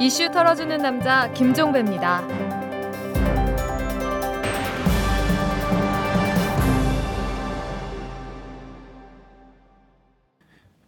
[0.00, 2.24] 이슈 털어주는 남자 김종배입니다.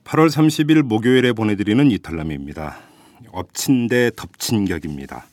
[0.04, 2.78] 8월 30일 목요일에 보내드리는 이탈남입니다.
[3.32, 5.26] 엎친 데 덮친 격입니다.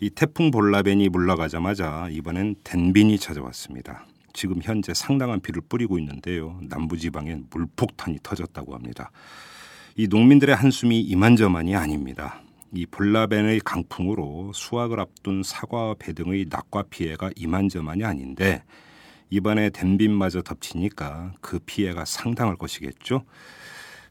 [0.00, 4.06] 이 태풍 볼라벤이 물러가자마자 이번엔 덴빈이 찾아왔습니다.
[4.32, 6.58] 지금 현재 상당한 비를 뿌리고 있는데요.
[6.62, 9.10] 남부지방엔 물폭탄이 터졌다고 합니다.
[9.96, 12.40] 이 농민들의 한숨이 이만저만이 아닙니다.
[12.72, 18.62] 이 볼라벤의 강풍으로 수확을 앞둔 사과와 배 등의 낙과 피해가 이만저만이 아닌데
[19.30, 23.24] 이번에 덴빈마저 덮치니까 그 피해가 상당할 것이겠죠.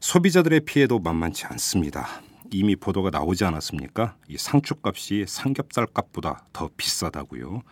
[0.00, 2.06] 소비자들의 피해도 만만치 않습니다.
[2.50, 4.16] 이미 보도가 나오지 않았습니까?
[4.28, 7.62] 이 상추값이 삼겹살 값보다 더 비싸다고요.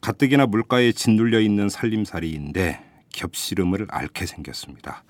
[0.00, 5.04] 가뜩이나 물가에 짓눌려 있는 살림살이인데 겹씨름을 앓게 생겼습니다.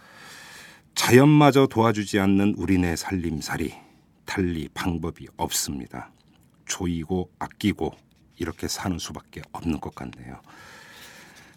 [0.94, 3.83] 자연마저 도와주지 않는 우리네 살림살이
[4.24, 6.10] 달리 방법이 없습니다.
[6.66, 7.94] 조이고 아끼고
[8.36, 10.40] 이렇게 사는 수밖에 없는 것 같네요.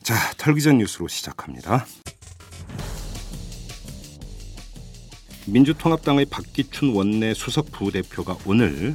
[0.03, 1.85] 자, 털기전 뉴스로 시작합니다.
[5.47, 8.93] 민주통합당의 박기춘 원내 수석 부대표가 오늘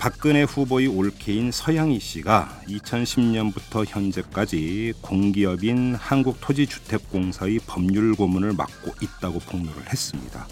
[0.00, 10.46] 박근혜 후보의 올케인 서양희 씨가 2010년부터 현재까지 공기업인 한국토지주택공사의 법률 고문을 맡고 있다고 폭로를 했습니다.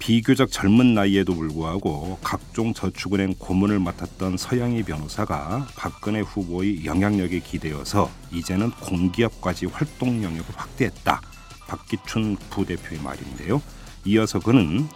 [0.00, 8.70] 비교적 젊은 나이에도 불구하고 각종 저축은행 고문을 맡았던 서양희 변호사가 박근혜 후보의 영향력에 기대어서 이제는
[8.72, 11.20] 공기업까지 활동 영역을 확대했다.
[11.68, 13.62] 박기춘 부대표의 말인데요.
[14.06, 14.88] 이어서 그는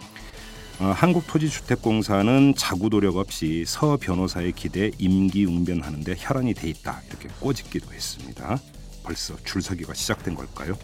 [0.79, 8.57] 어, 한국토지주택공사는 자구 노력 없이 서 변호사의 기대에 임기응변하는데 혈안이 돼 있다 이렇게 꼬집기도 했습니다.
[9.03, 10.75] 벌써 줄서기가 시작된 걸까요?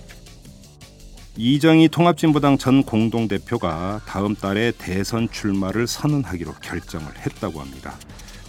[1.38, 7.96] 이정희 통합진보당 전 공동대표가 다음 달에 대선 출마를 선언하기로 결정을 했다고 합니다.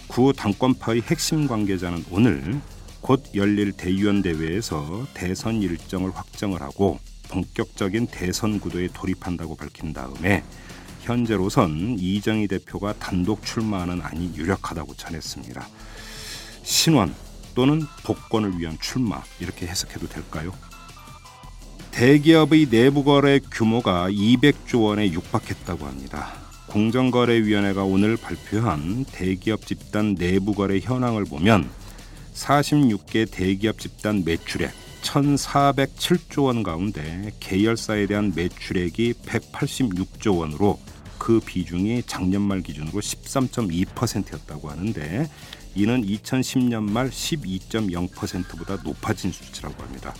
[0.07, 2.59] 구 당권파의 핵심 관계자는 오늘
[2.99, 6.99] 곧 열릴 대의원 대회에서 대선 일정을 확정을 하고
[7.29, 10.43] 본격적인 대선 구도에 돌입한다고 밝힌 다음에
[11.01, 15.67] 현재로선 이정희 대표가 단독 출마하는 안이 유력하다고 전했습니다.
[16.63, 17.15] 신원
[17.55, 20.51] 또는 복권을 위한 출마 이렇게 해석해도 될까요?
[21.93, 26.33] 대기업의 내부 거래 규모가 200조 원에 육박했다고 합니다.
[26.65, 31.69] 공정거래위원회가 오늘 발표한 대기업 집단 내부 거래 현황을 보면
[32.33, 34.71] 46개 대기업 집단 매출액
[35.03, 40.79] 1,407조 원 가운데 계열사에 대한 매출액이 186조 원으로
[41.19, 45.29] 그 비중이 작년 말 기준으로 13.2%였다고 하는데
[45.75, 50.15] 이는 2010년 말 12.0%보다 높아진 수치라고 합니다.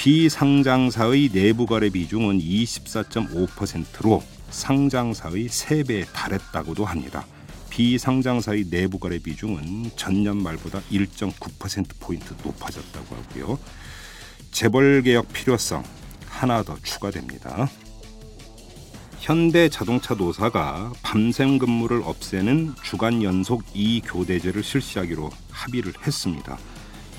[0.00, 7.26] 비상장사의 내부 거래 비중은 24.5%로 상장사의 3배에 달했다고도 합니다.
[7.68, 13.58] 비상장사의 내부 거래 비중은 전년 말보다 1.9% 포인트 높아졌다고 하고요.
[14.50, 15.84] 재벌 개혁 필요성
[16.26, 17.68] 하나 더 추가됩니다.
[19.18, 26.56] 현대 자동차 노사가 밤샘 근무를 없애는 주간 연속 2교대제를 실시하기로 합의를 했습니다.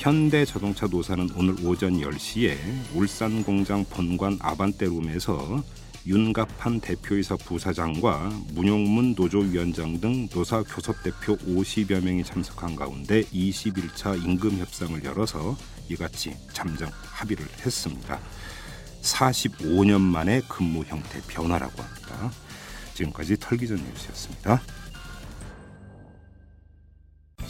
[0.02, 2.58] 현대 자동차 노사는 오늘 오전 10시에
[2.96, 5.64] 울산 공장 본관 아반떼룸에서
[6.08, 14.58] 윤갑한 대표이사 부사장과 문용문 노조위원장 등 노사 교섭 대표 50여 명이 참석한 가운데 21차 임금
[14.58, 15.56] 협상을 열어서
[15.88, 18.20] 이같이 잠정 합의를 했습니다.
[19.04, 22.32] 45년 만에 근무 형태 변화라고 합니다.
[22.96, 24.64] 지금까지 털기전 뉴스였습니다.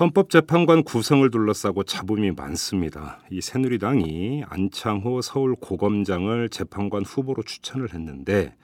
[0.00, 3.20] 헌법재판관 구성을 둘러싸고 잡음이 많습니다.
[3.30, 8.54] 이 새누리당이 안창호 서울 고검장을 재판관 후보로 추천을 했는데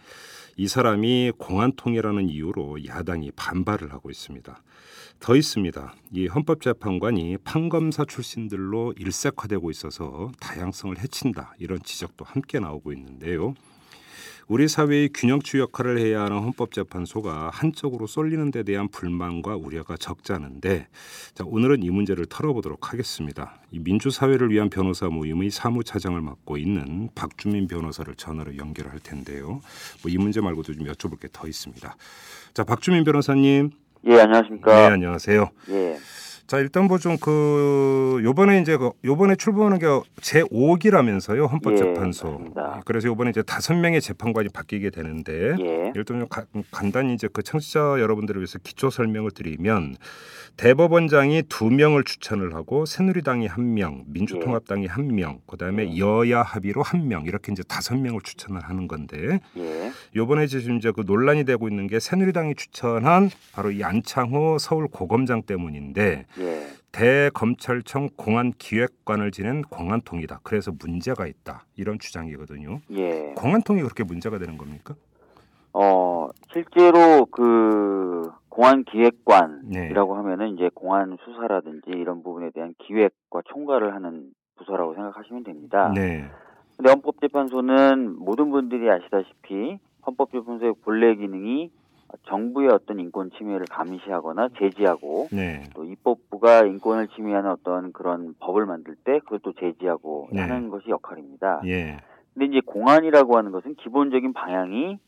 [0.56, 4.62] 이 사람이 공안통이라는 이유로 야당이 반발을 하고 있습니다.
[5.20, 5.94] 더 있습니다.
[6.12, 13.52] 이 헌법재판관이 판검사 출신들로 일색화되고 있어서 다양성을 해친다 이런 지적도 함께 나오고 있는데요.
[14.49, 20.87] 우리 사회의 균형추 역할을 해야 하는 헌법재판소가 한쪽으로 쏠리는 데 대한 불만과 우려가 적지 않은데
[21.35, 23.61] 자, 오늘은 이 문제를 털어보도록 하겠습니다.
[23.71, 29.61] 이 민주사회를 위한 변호사 모임의 사무차장을 맡고 있는 박주민 변호사를 전화로 연결할 텐데요.
[30.03, 31.95] 뭐 이 문제 말고도 좀 여쭤볼 게 더 있습니다.
[32.55, 33.71] 자, 박주민 변호사님.
[34.06, 34.71] 예, 안녕하십니까.
[34.75, 35.50] 네, 안녕하세요.
[35.71, 35.99] 예.
[36.49, 39.87] 자 일단 뭐 좀 그 요번에 이제 그 요번에 출범하는 게
[40.23, 42.27] 제 5기라면서요 헌법재판소.
[42.27, 42.83] 예, 맞습니다.
[42.87, 45.93] 그래서 요번에 이제 다섯 명의 재판관이 바뀌게 되는데 예.
[45.95, 49.97] 일단 좀 가- 간단히 이제 그 청취자 여러분들을 위해서 기초 설명을 드리면
[50.56, 55.99] 대법원장이 두 명을 추천을 하고 새누리당이 한 명, 민주통합당이 한 명, 그다음에 예.
[55.99, 59.93] 여야 합의로 한 명 이렇게 이제 다섯 명을 추천을 하는 건데 예.
[60.17, 65.43] 요번에 지금 이제 그 논란이 되고 있는 게 새누리당이 추천한 바로 이 안창호 서울 고검장
[65.43, 66.67] 때문인데 예.
[66.93, 70.40] 대검찰청 공안기획관을 지낸 공안통이다.
[70.43, 71.64] 그래서 문제가 있다.
[71.76, 72.81] 이런 주장이거든요.
[72.93, 73.35] 예.
[73.37, 74.94] 공안통이 그렇게 문제가 되는 겁니까?
[75.73, 80.17] 어, 실제로 그 공안 기획관이라고 네.
[80.17, 85.93] 하면은 이제 공안 수사라든지 이런 부분에 대한 기획과 총괄을 하는 부서라고 생각하시면 됩니다.
[85.94, 86.29] 네.
[86.76, 91.70] 근데 헌법재판소는 모든 분들이 아시다시피 헌법재판소의 본래 기능이
[92.26, 95.64] 정부의 어떤 인권 침해를 감시하거나 제지하고 네.
[95.75, 100.40] 또 입법부가 인권을 침해하는 어떤 그런 법을 만들 때 그것도 제지하고 네.
[100.40, 101.62] 하는 것이 역할입니다.
[101.66, 101.99] 예.
[102.32, 104.99] 근데 이제 공안이라고 하는 것은 기본적인 방향이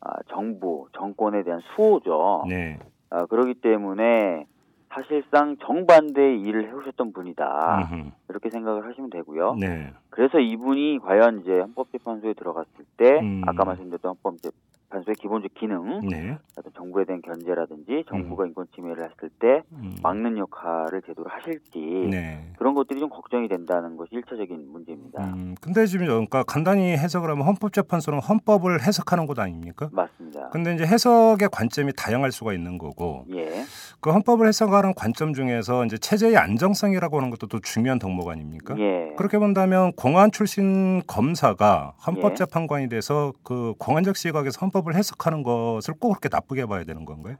[0.00, 2.44] 아, 정부, 정권에 대한 수호죠.
[2.48, 2.78] 네.
[3.10, 4.46] 아, 그렇기 때문에
[4.94, 7.88] 사실상 정반대의 일을 해오셨던 분이다.
[7.92, 8.10] 음흠.
[8.28, 9.56] 이렇게 생각을 하시면 되고요.
[9.60, 9.92] 네.
[10.10, 13.42] 그래서 이분이 과연 이제 헌법재판소에 들어갔을 때 음.
[13.46, 16.38] 아까 말씀드렸던 헌법재판소의 기본적 기능, 네.
[16.56, 19.96] 어떤 정부에 대한 견제라든지 정부가 인권 침해를 했을 때 음.
[20.02, 21.80] 막는 역할을 제대로 하실지
[22.10, 22.52] 네.
[22.56, 25.24] 그런 것들이 좀 걱정이 된다는 것이 일차적인 문제입니다.
[25.24, 29.88] 음, 근데 지금 그러니까 간단히 해석을 하면 헌법재판소는 헌법을 해석하는 곳 아닙니까?
[29.90, 30.50] 맞습니다.
[30.50, 33.64] 근데 이제 해석의 관점이 다양할 수가 있는 거고 예,
[34.04, 38.74] 그 헌법을 해석하는 관점 중에서 이제 체제의 안정성이라고 하는 것도 또 중요한 덕목 아닙니까?
[38.78, 46.10] 예, 그렇게 본다면 공안 출신 검사가 헌법재판관이 돼서 그 공안적 시각에서 헌법을 해석하는 것을 꼭
[46.10, 47.36] 그렇게 나쁘게 봐야 되는 건가요?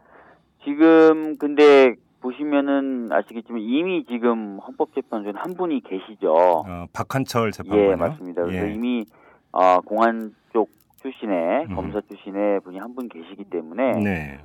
[0.64, 6.34] 지금 근데 보시면은 아시겠지만 이미 지금 헌법재판소에 한 분이 계시죠.
[6.34, 7.90] 어, 박한철 재판관이요.
[7.90, 8.43] 예, 맞습니다.
[8.43, 8.72] 그래서 예.
[8.72, 9.05] 이미
[9.52, 10.70] 어, 공안 쪽
[11.02, 11.76] 출신의 음.
[11.76, 14.38] 검사 출신의 분이 한 분 계시기 때문에 네.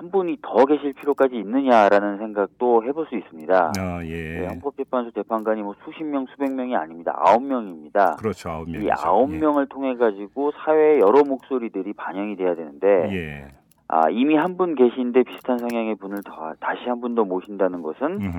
[0.00, 3.72] 아, 한 분이 더 계실 필요까지 있느냐라는 생각도 해볼 수 있습니다.
[3.78, 4.46] 아, 네, 예.
[4.46, 7.14] 헌법재판소 재판관이 뭐 수십 명, 수백 명이 아닙니다.
[7.18, 8.16] 아홉 명입니다.
[8.18, 8.48] 그렇죠.
[8.48, 8.86] 아홉 명이죠.
[8.86, 13.14] 이 아홉 명을 통해 가지고 사회의 여러 목소리들이 반영이 돼야 되는데 예.
[13.16, 13.44] 예.
[13.88, 18.06] 아, 이미 한 분 계신데 비슷한 성향의 분을 더 다시 한 분 더 모신다는 것은
[18.22, 18.38] 음흠.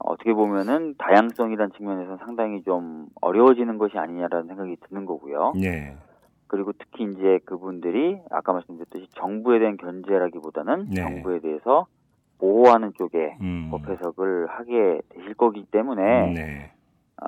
[0.00, 5.52] 어떻게 보면은 다양성이라는 측면에서 상당히 좀 어려워지는 것이 아니냐라는 생각이 드는 거고요.
[5.62, 5.94] 예.
[6.48, 11.02] 그리고 특히 이제 그분들이 아까 말씀드렸듯이 정부에 대한 견제라기보다는 네.
[11.02, 11.86] 정부에 대해서
[12.38, 13.68] 보호하는 쪽에 음.
[13.70, 16.72] 법 해석을 하게 되실 거기 때문에 네.
[17.20, 17.26] 아,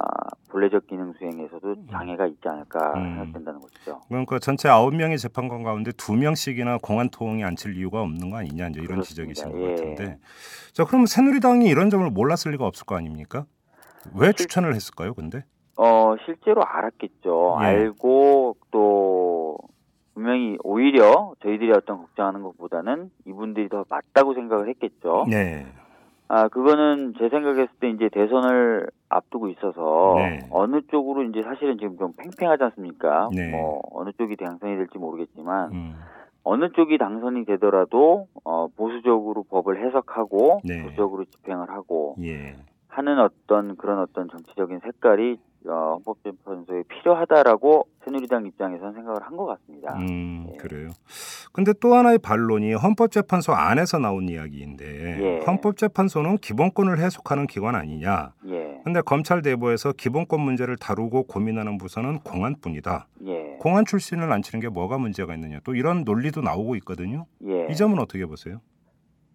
[0.50, 3.16] 본래적 기능 수행에서도 장애가 있지 않을까 음.
[3.16, 4.00] 생각된다는 것이죠.
[4.08, 8.80] 그러니까 전체 아홉 명의 재판관 가운데 두 명씩이나 공안통이 앉힐 이유가 없는 거 아니냐 이제
[8.80, 9.02] 이런.
[9.02, 9.70] 지적이신 것 예.
[9.70, 10.18] 같은데.
[10.72, 13.46] 자, 그럼 새누리당이 이런 점을 몰랐을 리가 없을 거 아닙니까?
[14.14, 15.44] 왜 추천을 했을까요, 근데?
[15.82, 17.56] 어, 실제로 알았겠죠.
[17.62, 17.64] 예.
[17.64, 19.56] 알고 또
[20.12, 25.24] 분명히 오히려 저희들이 어떤 걱정하는 것보다는 이분들이 더 맞다고 생각을 했겠죠.
[25.30, 25.64] 네.
[26.28, 30.40] 아, 그거는 제 생각했을 때 이제 대선을 앞두고 있어서 네.
[30.50, 33.30] 어느 쪽으로 이제 사실은 지금 좀 팽팽하지 않습니까?
[33.34, 33.50] 네.
[33.50, 35.94] 뭐 어느 쪽이 당선이 될지 모르겠지만 음.
[36.44, 40.82] 어느 쪽이 당선이 되더라도 어, 보수적으로 법을 해석하고 네.
[40.82, 42.54] 보수적으로 집행을 하고 예.
[42.88, 49.94] 하는 어떤 그런 어떤 정치적인 색깔이 어, 헌법재판소에 필요하다라고 새누리당 입장에서는 생각을 한 것 같습니다.
[49.98, 50.56] 음, 예.
[50.56, 50.88] 그래요.
[51.52, 54.84] 근데 또 하나의 반론이 헌법재판소 안에서 나온 이야기인데
[55.20, 55.44] 예.
[55.46, 58.32] 헌법재판소는 기본권을 해석하는 기관 아니냐.
[58.48, 63.06] 예, 근데 검찰 내부에서 기본권 문제를 다루고 고민하는 부서는 공안뿐이다.
[63.26, 65.58] 예, 공안 출신을 앉히는 게 뭐가 문제가 있느냐.
[65.64, 67.26] 또 이런 논리도 나오고 있거든요.
[67.46, 67.66] 예.
[67.70, 68.60] 이 점은 어떻게 보세요?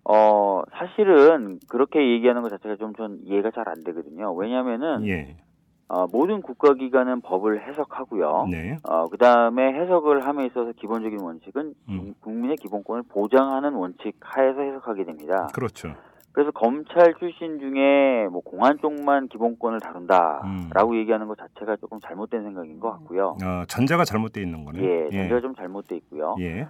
[0.07, 4.33] 어, 사실은 그렇게 얘기하는 것 자체가 좀 전 이해가 잘 안 되거든요.
[4.35, 5.35] 왜냐하면은 예.
[5.87, 8.47] 어, 모든 국가기관은 법을 해석하고요.
[8.49, 8.77] 네.
[8.83, 12.15] 어, 그 다음에 해석을 함에 있어서 기본적인 원칙은 음.
[12.21, 15.47] 국민의 기본권을 보장하는 원칙 하에서 해석하게 됩니다.
[15.53, 15.93] 그렇죠.
[16.31, 20.95] 그래서 검찰 출신 중에 뭐 공안 쪽만 기본권을 다룬다라고 음.
[20.97, 23.37] 얘기하는 것 자체가 조금 잘못된 생각인 것 같고요.
[23.41, 24.81] 어, 전제가 잘못돼 있는 거네.
[24.81, 26.35] 예, 전제가 좀 잘못돼 있고요.
[26.39, 26.67] 예.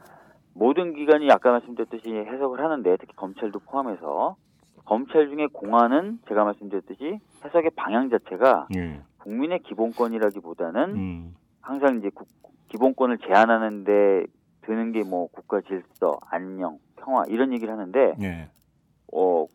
[0.54, 4.36] 모든 기관이 아까 말씀드렸듯이 해석을 하는데 특히 검찰도 포함해서
[4.86, 9.02] 검찰 중에 공안은 제가 말씀드렸듯이 해석의 방향 자체가 예.
[9.20, 11.36] 국민의 기본권이라기보다는 음.
[11.62, 12.28] 항상 이제 국-
[12.70, 14.26] 기본권을 제한하는데
[14.62, 18.50] 드는 게 뭐 국가 질서, 안녕, 평화 이런 얘기를 하는데 예.
[19.14, 19.46] 어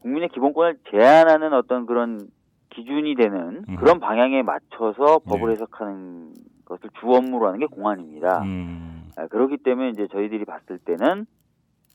[0.00, 2.28] 국민의 기본권을 제한하는 어떤 그런
[2.70, 3.76] 기준이 되는 음.
[3.76, 5.52] 그런 방향에 맞춰서 법을 네.
[5.54, 8.42] 해석하는 것을 주 업무로 하는 게 공안입니다.
[8.42, 9.10] 음.
[9.16, 11.26] 아, 그렇기 때문에 이제 저희들이 봤을 때는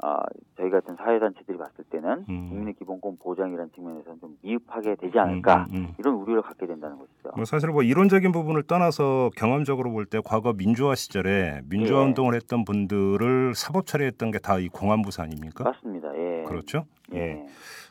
[0.04, 0.18] 어,
[0.58, 2.50] 저희 같은 사회단체들이 봤을 때는 음.
[2.50, 5.94] 국민의 기본권 보장이라는 측면에서는 좀 미흡하게 되지 않을까 음, 음, 음.
[5.98, 7.30] 이런 우려를 갖게 된다는 것이죠.
[7.36, 12.06] 뭐 사실 뭐 이론적인 부분을 떠나서 경험적으로 볼 때 과거 민주화 시절에 민주화 예.
[12.06, 15.64] 운동을 했던 분들을 사법 처리했던 게 다 이 공안부사 아닙니까?
[15.64, 16.10] 맞습니다.
[16.16, 16.44] 예.
[16.48, 16.86] 그렇죠.
[17.14, 17.18] 예.
[17.20, 17.46] 예.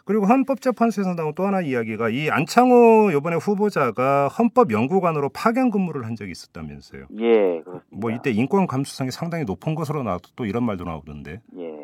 [0.04, 6.30] 그리고 헌법재판소에서 나온 또 하나 이야기가 이 안창호 이번에 후보자가 헌법연구관으로 파견 근무를 한 적이
[6.30, 7.06] 있었다면서요.
[7.18, 7.86] 예, 그렇습니다.
[7.90, 11.40] 뭐 이때 인권 감수성이 상당히 높은 것으로 나와도 또 이런 말도 나오던데.
[11.58, 11.75] 예.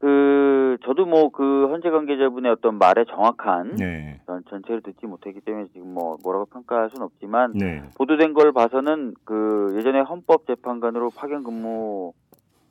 [0.00, 4.18] 그 저도 뭐그 헌재 관계자분의 어떤 말에 정확한 네.
[4.26, 7.82] 전 전체를 듣지 못했기 때문에 지금 뭐 뭐라고 평가할 수는 없지만 네.
[7.98, 12.12] 보도된 걸 봐서는 그 예전에 헌법재판관으로 파견 근무를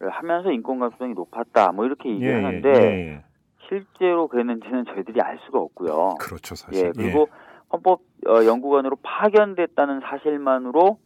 [0.09, 3.24] 하면서 인권 감수성이 높았다 뭐 이렇게 얘기를 하는데 예.
[3.67, 6.15] 실제로 그랬는지는 저희들이 알 수가 없고요.
[6.19, 6.88] 그렇죠, 사실.
[6.88, 7.29] 예, 그리고
[7.71, 10.98] 헌법 어, 연구관으로 파견됐다는 사실만으로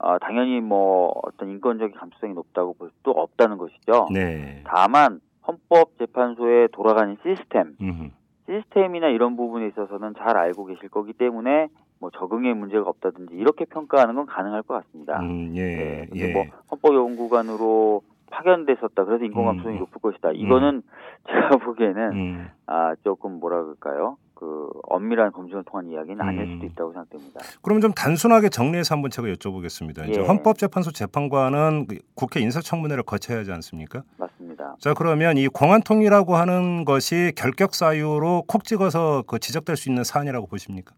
[0.00, 4.08] 어, 당연히 뭐 어떤 인권적인 감수성이 높다고 볼 수도 없다는 것이죠.
[4.16, 4.18] 예.
[4.18, 4.64] 네.
[4.66, 8.10] 다만 헌법재판소에 돌아가는 시스템, 음흠.
[8.46, 11.68] 시스템이나 이런 부분에 있어서는 잘 알고 계실 거기 때문에
[12.00, 15.20] 뭐 적응에 문제가 없다든지 이렇게 평가하는 건 가능할 것 같습니다.
[15.20, 16.06] 음, 예, 예.
[16.08, 16.32] 근데 예.
[16.32, 19.04] 뭐 헌법 연구관으로 파견됐었다.
[19.04, 19.80] 그래서 인권감수성이 음.
[19.80, 20.32] 높을 것이다.
[20.32, 20.82] 이거는
[21.28, 22.50] 제가 보기에는 음.
[22.66, 24.16] 아 조금 뭐라 그럴까요?
[24.38, 26.54] 그 엄밀한 검증을 통한 이야기는 아닐 음.
[26.54, 27.40] 수도 있다고 생각됩니다.
[27.60, 30.08] 그럼 좀 단순하게 정리해서 한번 제가 여쭤보겠습니다.
[30.08, 30.24] 이제 예.
[30.24, 34.04] 헌법재판소 재판관은 그 국회 인사청문회를 거쳐야 하지 않습니까?
[34.16, 34.76] 맞습니다.
[34.78, 40.46] 자 그러면 이 공안통이라고 하는 것이 결격 사유로 콕 찍어서 그 지적될 수 있는 사안이라고
[40.46, 40.94] 보십니까?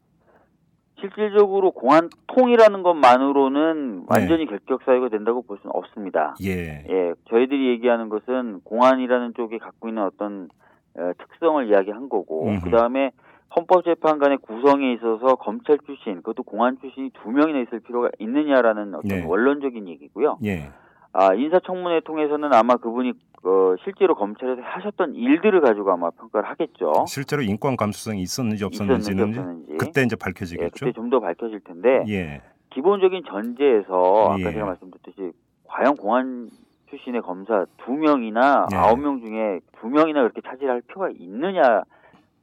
[1.00, 4.04] 실질적으로 공안 통이라는 것만으로는 네.
[4.06, 6.35] 완전히 결격 사유가 된다고 볼 수는 없습니다.
[6.44, 6.85] 예.
[6.90, 10.50] 예, 저희들이 얘기하는 것은 공안이라는 쪽이 갖고 있는 어떤
[10.99, 12.50] 어, 특성을 이야기한 거고.
[12.62, 13.12] 그 다음에
[13.57, 19.25] 헌법재판관의 구성에 있어서 검찰 출신, 그것도 공안 출신이 두 명이나 있을 필요가 있느냐라는 어떤 네.
[19.25, 20.38] 원론적인 얘기고요.
[20.45, 20.71] 예.
[21.12, 27.07] 아, 인사청문회 통해서는 아마 그분이 어, 실제로 검찰에서 하셨던 일들을 가지고 아마 평가를 하겠죠.
[27.09, 29.76] 실제로 인권 감수성이 있었는지 있었는지 없었는지는 없었는지.
[29.78, 30.85] 그때 이제 예, 밝혀지겠죠.
[30.87, 32.42] 그때 좀 더 밝혀질 텐데 예.
[32.71, 34.42] 기본적인 전제에서 예.
[34.45, 35.33] 아까 제가 말씀드렸듯이
[35.64, 36.50] 과연 공안
[36.90, 38.76] 출신의 검사 두 명이나 네.
[38.76, 41.83] 아홉 명 중에 두 명이나 그렇게 차지할 필요가 있느냐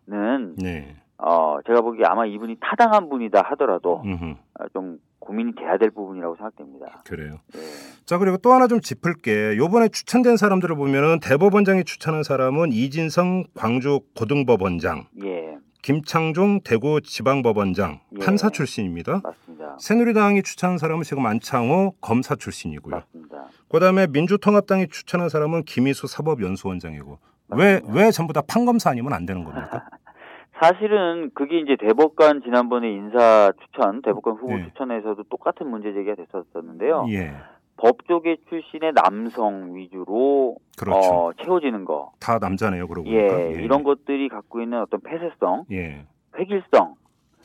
[0.07, 0.95] 는 네.
[1.17, 4.35] 어 제가 보기에 아마 이분이 타당한 분이다 하더라도 음흠.
[4.59, 7.03] 어, 좀 고민이 돼야 될 부분이라고 생각됩니다.
[7.05, 7.39] 그래요.
[7.55, 7.59] 예.
[8.05, 9.57] 자 그리고 또 하나 좀 짚을 게.
[9.57, 18.23] 요번에 추천된 사람들을 보면은 대법원장이 추천한 사람은 이진성 광주 고등법원장, 예, 김창종 대구 지방법원장 예.
[18.23, 19.21] 판사 출신입니다.
[19.23, 19.75] 맞습니다.
[19.79, 22.95] 새누리당이 추천한 사람은 지금 안창호 검사 출신이고요.
[22.95, 23.47] 맞습니다.
[23.69, 29.85] 그다음에 민주통합당이 추천한 사람은 김희수 사법연수원장이고 왜 왜 전부 다 판검사 아니면 안 되는 겁니까?
[30.59, 34.65] 사실은 그게 이제 대법관 지난번에 인사 추천, 대법관 후보 네.
[34.65, 37.05] 추천에서도 똑같은 문제 제기가 됐었었는데요.
[37.09, 37.31] 예,
[37.77, 40.97] 법조계 출신의 남성 위주로 그렇죠.
[41.09, 42.87] 어, 채워지는 거, 다 남자네요.
[42.87, 43.61] 그러고 예, 보니까.
[43.61, 46.05] 이런 것들이 갖고 있는 어떤 폐쇄성, 예,
[46.39, 46.95] 획일성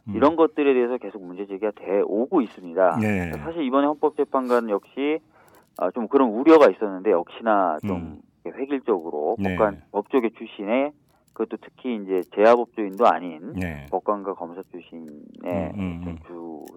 [0.09, 0.15] 음.
[0.17, 2.99] 이런 것들에 대해서 계속 문제 제기가 돼 오고 있습니다.
[3.03, 3.33] 예.
[3.45, 5.19] 사실 이번에 헌법재판관 역시
[5.79, 8.21] 어, 좀 그런 우려가 있었는데 역시나 좀 음.
[8.47, 9.57] 획일적으로 네.
[9.57, 10.93] 법관 법조계 출신의
[11.33, 13.87] 그것도 특히 이제 재하법조인도 아닌 네.
[13.91, 15.07] 법관과 검사 출신의
[15.45, 16.19] 음, 음, 음.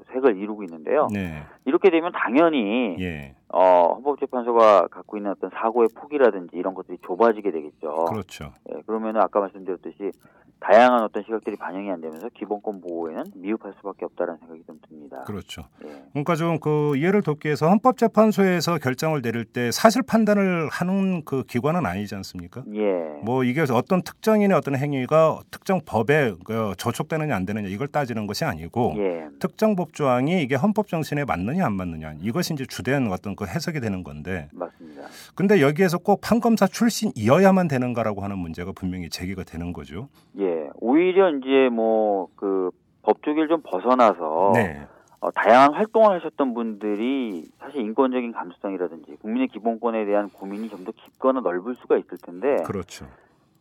[0.05, 1.07] 주색을 이루고 있는데요.
[1.11, 1.43] 네.
[1.65, 3.35] 이렇게 되면 당연히 예.
[3.49, 8.05] 어, 헌법재판소가 갖고 있는 어떤 사고의 폭이라든지 이런 것들이 좁아지게 되겠죠.
[8.05, 8.53] 그렇죠.
[8.71, 10.11] 예, 그러면 아까 말씀드렸듯이
[10.59, 15.23] 다양한 어떤 시각들이 반영이 안 되면서 기본권 보호에는 미흡할 수밖에 없다는 생각이 좀 듭니다.
[15.25, 15.63] 그렇죠.
[15.85, 16.03] 예.
[16.11, 21.85] 그러니까 좀 그 이해를 돕기 위해서 헌법재판소에서 결정을 내릴 때 사실 판단을 하는 그 기관은
[21.85, 22.63] 아니지 않습니까?
[22.73, 22.81] 예.
[23.23, 28.45] 뭐 이게 어떤 특정인의 어떤 행위가 특정 법에 그 저촉되느냐 안 되느냐 이걸 따지는 것이
[28.45, 29.27] 아니고 예.
[29.39, 33.45] 특정 법 조항이 이게 헌법 정신에 맞 느냐 안 맞느냐 이것이 이제 주된 어떤 그
[33.45, 35.03] 해석이 되는 건데 맞습니다.
[35.35, 40.09] 근데 여기에서 꼭 판검사 출신이어야만 되는가라고 하는 문제가 분명히 제기가 되는 거죠.
[40.39, 40.69] 예.
[40.79, 42.69] 오히려 이제 뭐 그
[43.03, 44.87] 법조계를 좀 벗어나서 네.
[45.19, 51.39] 어, 다양한 활동을 하셨던 분들이 사실 인권적인 감수성이라든지 국민의 기본권에 대한 고민이 좀 더 깊거나
[51.41, 53.05] 넓을 수가 있을 텐데 그렇죠.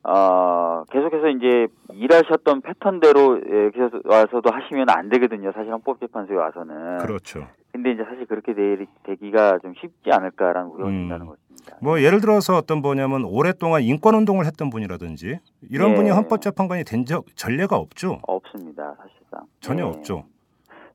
[0.02, 5.52] 어, 계속해서 이제 일하셨던 패턴대로 예, 계속 와서도 하시면 안 되거든요.
[5.52, 6.98] 사실 헌법재판소에 와서는.
[6.98, 7.46] 그렇죠.
[7.74, 11.08] 근데 이제 사실 그렇게 되, 되기가 좀 쉽지 않을까라는 우려가 음.
[11.08, 11.76] 든다는 것입니다.
[11.82, 15.94] 뭐 예를 들어서 어떤 뭐냐면 오랫동안 인권 운동을 했던 분이라든지 이런 예.
[15.96, 18.20] 분이 헌법재판관이 된 적 전례가 없죠.
[18.28, 19.46] 없습니다, 사실상.
[19.60, 19.88] 전혀 예.
[19.88, 20.24] 없죠.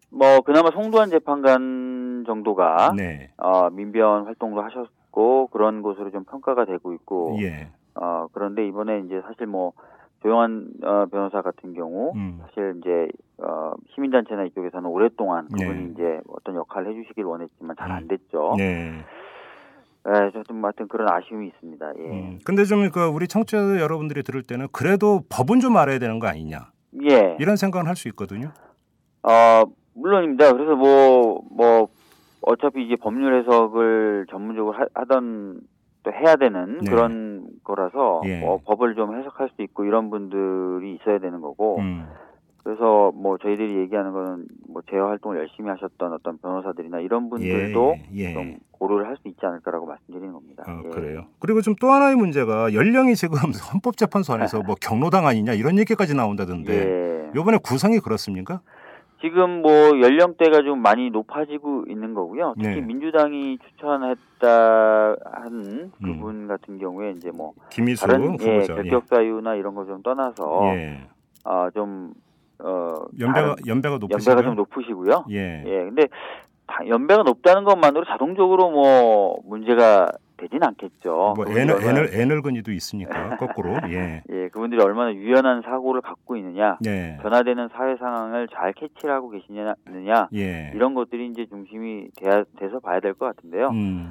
[0.10, 3.30] 뭐 그나마 송도한 재판관 정도가 네.
[3.36, 7.68] 어, 민변 활동도 하셨고 그런 곳으로 좀 평가가 되고 있고 예.
[7.96, 9.74] 어, 그런데 이번에 이제 사실 뭐
[10.22, 12.40] 조영한 어, 변호사 같은 경우 음.
[12.42, 13.08] 사실 이제
[13.38, 15.66] 어, 시민단체나 이쪽에서는 오랫동안 네.
[15.66, 18.08] 그분이 이제 어떤 역할을 해주시길 원했지만 잘안 음.
[18.08, 18.56] 됐죠.
[18.58, 18.94] 네.
[20.08, 21.92] 예, 좀 하여튼 그런 아쉬움이 있습니다.
[22.00, 22.04] 예.
[22.10, 26.28] 음, 근데 좀 그 우리 청취자 여러분들이 들을 때는 그래도 법은 좀 알아야 되는 거
[26.28, 26.72] 아니냐
[27.04, 27.36] 예.
[27.40, 28.52] 이런 생각은 할 수 있거든요.
[29.24, 30.54] 어, 물론입니다.
[30.54, 31.90] 그래서 뭐, 뭐,
[32.42, 35.60] 어차피 이제 법률 해석을 전문적으로 하, 하던
[36.04, 36.90] 또 해야 되는 네.
[36.90, 38.40] 그런 거라서 예.
[38.40, 42.06] 뭐 법을 좀 해석할 수 있고 이런 분들이 있어야 되는 거고 음,
[42.64, 48.20] 그래서 뭐 저희들이 얘기하는 거는 뭐 제어 활동을 열심히 하셨던 어떤 변호사들이나 이런 분들도 예,
[48.30, 48.34] 예.
[48.34, 50.64] 좀 고려를 할 수 있지 않을까라고 말씀드리는 겁니다.
[50.68, 50.90] 어, 예.
[50.90, 51.26] 그래요.
[51.40, 53.38] 그리고 좀 또 하나의 문제가 연령이 지금
[53.74, 56.74] 헌법재판소 안에서 뭐 경로당 아니냐 이런 얘기까지 나온다던데
[57.28, 57.32] 예.
[57.36, 58.62] 요번에 구성이 그렇습니까?
[59.22, 62.54] 지금 뭐 연령대가 좀 많이 높아지고 있는 거고요.
[62.58, 62.82] 특히 네.
[62.82, 68.60] 민주당이 추천했다 한 그분 같은 경우에 이제 뭐 김희수 다른 예.
[68.66, 71.02] 결격 사유나 이런 거 좀 떠나서 예.
[71.44, 72.14] 아좀
[72.60, 74.32] 어, 연배가 연배가 높으시고요.
[74.32, 75.26] 연배가 좀 높으시고요.
[75.32, 75.64] 예.
[75.66, 76.08] 예, 근데
[76.68, 80.08] 다- 연배가 높다는 것만으로 자동적으로 뭐 문제가
[80.40, 81.34] 되진 않겠죠.
[81.36, 83.74] 뭐 애널 애널 애널근이도 있으니까 거꾸로.
[83.92, 84.24] 예.
[84.30, 87.18] 예, 그분들이 얼마나 유연한 사고를 갖고 있느냐, 예.
[87.22, 90.72] 변화되는 사회 상황을 잘 캐치를 하고 계시느냐, 예.
[90.74, 93.70] 이런 것들이 이제 중심이 돼야, 돼서 봐야 될 것 같은데요.
[93.70, 94.08] 음.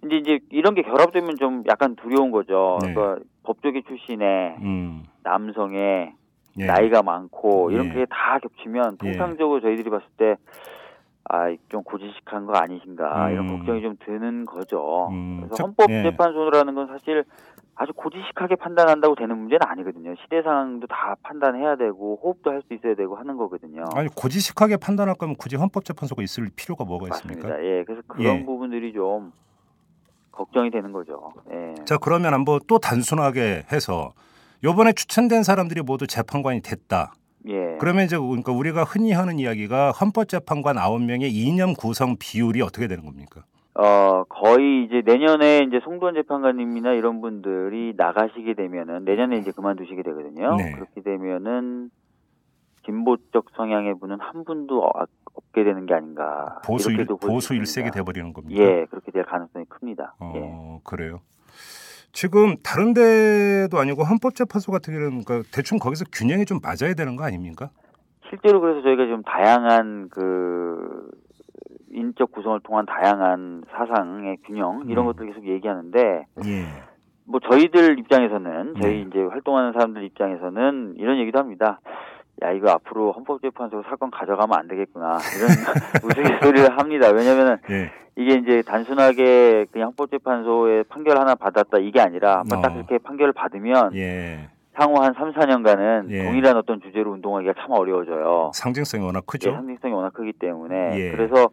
[0.00, 2.78] 근데 이제 이런 게 결합되면 좀 약간 두려운 거죠.
[2.82, 2.92] 네.
[2.92, 5.04] 그러니까 법조계 출신의 음.
[5.22, 6.12] 남성의
[6.58, 6.66] 예.
[6.66, 7.74] 나이가 많고 예.
[7.76, 9.12] 이런 게 다 겹치면 예.
[9.12, 10.36] 통상적으로 저희들이 봤을 때
[11.30, 13.58] 아, 좀 고지식한 거 아니신가 이런 음.
[13.58, 15.08] 걱정이 좀 드는 거죠.
[15.10, 15.38] 음.
[15.42, 17.24] 그래서 저- 헌법재판소라는 건 사실
[17.74, 20.14] 아주 고지식하게 판단한다고 되는 문제는 아니거든요.
[20.22, 23.84] 시대 상황도 다 판단해야 되고 호흡도 할 수 있어야 되고 하는 거거든요.
[23.94, 27.48] 아니 고지식하게 판단할 거면 굳이 헌법재판소가 있을 필요가 뭐가 있습니까?
[27.48, 27.64] 맞습니다.
[27.66, 28.44] 예, 그래서 그런 예.
[28.44, 29.32] 부분들이 좀
[30.32, 31.32] 걱정이 되는 거죠.
[31.52, 31.74] 예.
[31.84, 34.12] 자 그러면 한번 또 단순하게 해서
[34.64, 37.14] 요번에 추천된 사람들이 모두 재판관이 됐다.
[37.48, 37.76] 예.
[37.80, 43.44] 그러면 이제 그러니까 우리가 흔히 하는 이야기가 헌법재판관 9명의 이념 구성 비율이 어떻게 되는 겁니까?
[43.74, 50.56] 어, 거의 이제 내년에 이제 송도원 재판관님이나 이런 분들이 나가시게 되면은 내년에 이제 그만두시게 되거든요.
[50.56, 50.72] 네.
[50.72, 51.90] 그렇게 되면은
[52.84, 54.90] 진보적 성향의 분은 한 분도 어-
[55.34, 56.60] 없게 되는 게 아닌가.
[56.64, 57.90] 보수 일, 보수 일색이.
[57.92, 58.62] 돼버리는 겁니까?
[58.62, 60.14] 예, 그렇게 될 가능성이 큽니다.
[60.34, 60.40] 예.
[60.44, 61.20] 어 그래요.
[62.12, 67.24] 지금 다른 데도 아니고 헌법재판소 같은 경우는 그 대충 거기서 균형이 좀 맞아야 되는 거
[67.24, 67.70] 아닙니까?
[68.28, 71.10] 실제로 그래서 저희가 좀 다양한 그
[71.90, 75.12] 인적 구성을 통한 다양한 사상의 균형 이런 음.
[75.12, 76.66] 것들 계속 얘기하는데 예.
[77.24, 79.00] 뭐 저희들 입장에서는 저희 네.
[79.08, 81.80] 이제 활동하는 사람들 입장에서는 이런 얘기도 합니다.
[82.42, 85.48] 야 이거 앞으로 헌법재판소로 사건 가져가면 안 되겠구나 이런
[86.04, 87.10] 우스갯소리를 합니다.
[87.10, 87.90] 왜냐면은 예.
[88.16, 92.62] 이게 이제 단순하게 그냥 헌법재판소에 판결 하나 받았다 이게 아니라 한번 어.
[92.62, 94.48] 딱 그렇게 판결을 받으면 예.
[94.74, 96.24] 향후 한 3, 4년간은 예.
[96.24, 98.50] 동일한 어떤 주제로 운동하기가 참 어려워져요.
[98.54, 99.52] 상징성이 워낙 예, 크죠.
[99.52, 101.10] 상징성이 워낙 크기 때문에 예.
[101.10, 101.50] 그래서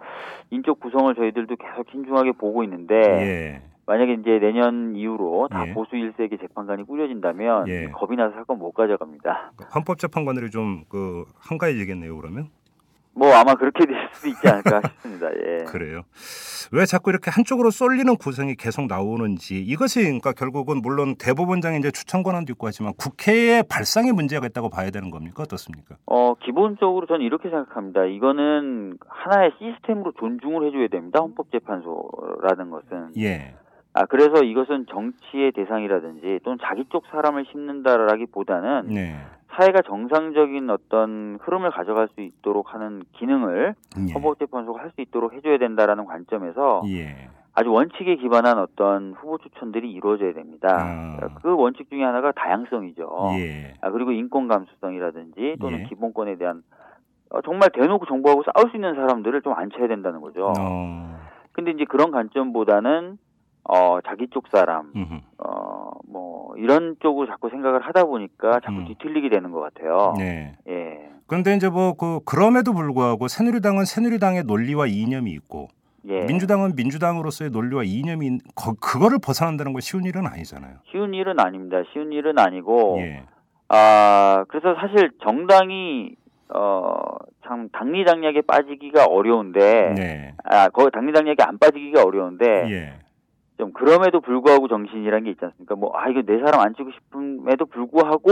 [0.49, 3.61] 인적 구성을 저희들도 계속 신중하게 보고 있는데 예.
[3.89, 5.73] 만약에 이제 내년 이후로 다 예.
[5.73, 7.88] 보수 일색의 재판관이 꾸려진다면 예.
[7.88, 9.54] 겁이 나서 사건 못 가져갑니다.
[9.73, 12.15] 헌법재판관들이 좀 그 한가해지겠네요.
[12.15, 12.49] 그러면
[13.15, 15.28] 뭐 아마 그렇게 될 수도 있지 않을까 싶습니다.
[15.34, 15.63] 예.
[15.65, 16.04] 그래요.
[16.71, 22.21] 왜 자꾸 이렇게 한쪽으로 쏠리는 구성이 계속 나오는지 이것이 그러니까 결국은 물론 대법원장의 이제 추천
[22.21, 25.95] 권한도 있고 하지만 국회의 발상에 문제가 있다고 봐야 되는 겁니까 어떻습니까?
[26.06, 28.06] 어 기본적으로 저는 이렇게 생각합니다.
[28.06, 31.19] 이거는 하나의 시스템으로 존중을 해줘야 됩니다.
[31.21, 33.13] 헌법재판소라는 것은.
[33.17, 33.56] 예.
[33.93, 39.15] 아 그래서 이것은 정치의 대상이라든지 또는 자기 쪽 사람을 심는다라기보다는 네.
[39.52, 43.73] 사회가 정상적인 어떤 흐름을 가져갈 수 있도록 하는 기능을
[44.08, 44.13] 예.
[44.13, 47.30] 헌법재판소가 할 수 있도록 해줘야 된다라는 관점에서 예.
[47.56, 50.67] 아주 원칙에 기반한 어떤 후보 추천들이 이루어져야 됩니다.
[50.80, 51.28] 아.
[51.41, 53.32] 그 원칙 중에 하나가 다양성이죠.
[53.39, 53.73] 예.
[53.82, 55.84] 아, 그리고 인권 감수성이라든지 또는 예.
[55.86, 56.63] 기본권에 대한
[57.32, 60.54] 어, 정말 대놓고 정부하고 싸울 수 있는 사람들을 좀 앉혀야 된다는 거죠.
[60.58, 61.19] 어.
[61.52, 63.17] 근데 이제 그런 관점보다는
[63.71, 65.19] 어, 자기 쪽 사람, 음흠.
[65.38, 68.86] 어, 뭐, 이런 쪽으로 자꾸 생각을 하다 보니까 자꾸 음.
[68.88, 70.15] 뒤틀리게 되는 것 같아요.
[70.17, 70.55] 네.
[70.67, 71.10] 예.
[71.27, 75.67] 그런데 이제 뭐 그 그럼에도 불구하고 새누리당은 새누리당의 논리와 이념이 있고
[76.08, 76.21] 예.
[76.25, 80.77] 민주당은 민주당으로서의 논리와 이념이 있- 거, 그거를 벗어난다는 건 쉬운 일은 아니잖아요.
[80.89, 81.77] 쉬운 일은 아닙니다.
[81.93, 83.23] 쉬운 일은 아니고, 예.
[83.67, 86.15] 아, 그래서 사실 정당이,
[86.55, 86.95] 어,
[87.45, 90.34] 참, 당리당략에 빠지기가 어려운데, 네.
[90.45, 92.93] 아, 거기 당리당략에 안 빠지기가 어려운데, 예.
[93.59, 95.75] 좀 그럼에도 불구하고 정신이란 게 있지 않습니까?
[95.75, 98.31] 뭐, 아, 이거 내 사람 안 치고 싶음에도 불구하고,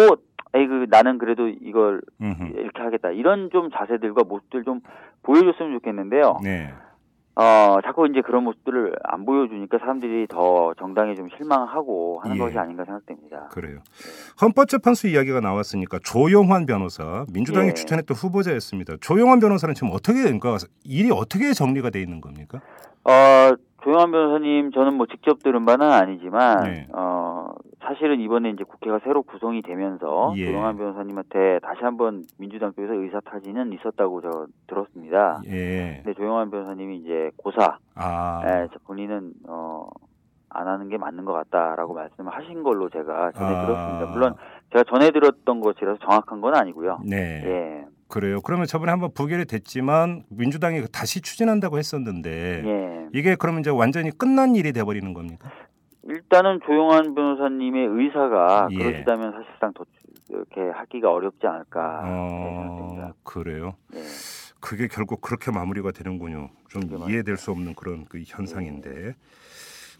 [0.53, 2.57] 아이고, 나는 그래도 이걸 음흠.
[2.57, 3.11] 이렇게 하겠다.
[3.11, 4.79] 이런 좀 자세들과 모습들 좀
[5.23, 6.37] 보여줬으면 좋겠는데요.
[6.41, 6.73] 네.
[7.35, 12.39] 어, 자꾸 이제 그런 모습들을 안 보여주니까 사람들이 더 정당에 좀 실망하고 하는 예.
[12.39, 13.49] 것이 아닌가 생각됩니다.
[13.51, 13.79] 그래요.
[14.41, 17.73] 헌법재판소 이야기가 나왔으니까 조용환 변호사 민주당이 예.
[17.73, 18.95] 추천했던 후보자였습니다.
[19.01, 22.59] 조용환 변호사는 지금 어떻게 그러니까 일이 어떻게 정리가 돼 있는 겁니까?
[23.03, 23.55] 어,
[23.87, 26.87] 조영환 변호사님 저는 뭐 직접 들은 바는 아니지만 네.
[26.91, 30.47] 어 사실은 이번에 이제 국회가 새로 구성이 되면서 예.
[30.47, 35.41] 조영환 변호사님한테 다시 한번 민주당 쪽에서 의사 타진은 있었다고 저 들었습니다.
[35.45, 36.01] 예.
[36.03, 38.41] 근데 조영환 변호사님이 이제 고사, 아.
[38.45, 39.87] 예, 저 본인은 어.
[40.49, 43.65] 안 하는 게 맞는 것 같다라고 말씀을 하신 걸로 제가 전해 아.
[43.65, 44.11] 들었습니다.
[44.11, 44.33] 물론
[44.71, 47.01] 제가 전해 들었던 것이라서 정확한 건 아니고요.
[47.05, 47.43] 네.
[47.45, 48.41] 예, 그래요.
[48.41, 53.07] 그러면 저번에 한번 부결이 됐지만 민주당이 다시 추진한다고 했었는데 예.
[53.13, 55.51] 이게 그러면 이제 완전히 끝난 일이 돼 버리는 겁니까?
[56.03, 58.77] 일단은 조용한 변호사님의 의사가 예.
[58.77, 59.83] 그러시다면 사실상 더
[60.29, 62.01] 이렇게 하기가 어렵지 않을까.
[62.05, 63.75] 어, 그래요.
[63.93, 63.99] 예.
[64.59, 66.49] 그게 결국 그렇게 마무리가 되는군요.
[66.69, 69.15] 좀 이해될 수 없는 그런 그 현상인데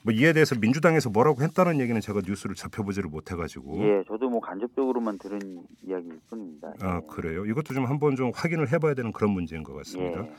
[0.04, 5.18] 뭐 이에 대해서 민주당에서 뭐라고 했다는 얘기는 제가 뉴스를 접해보지를 못해가지고 예, 저도 뭐 간접적으로만
[5.20, 5.40] 들은
[5.86, 6.74] 이야기일 뿐입니다.
[6.82, 7.08] 아 예.
[7.08, 7.46] 그래요.
[7.46, 10.22] 이것도 좀 한번 좀 확인을 해봐야 되는 그런 문제인 것 같습니다.
[10.22, 10.32] 예.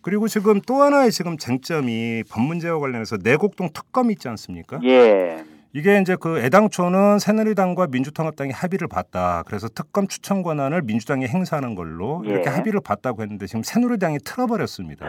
[0.00, 4.80] 그리고 지금 또 하나의 지금 쟁점이 법 문제와 관련해서 내곡동 특검 있지 않습니까?
[4.84, 5.44] 예.
[5.74, 9.42] 이게 이제 그 애당초는 새누리당과 민주통합당이 합의를 봤다.
[9.46, 12.54] 그래서 특검 추천 권한을 민주당이 행사하는 걸로 이렇게 예.
[12.54, 15.06] 합의를 봤다고 했는데 지금 새누리당이 틀어버렸습니다.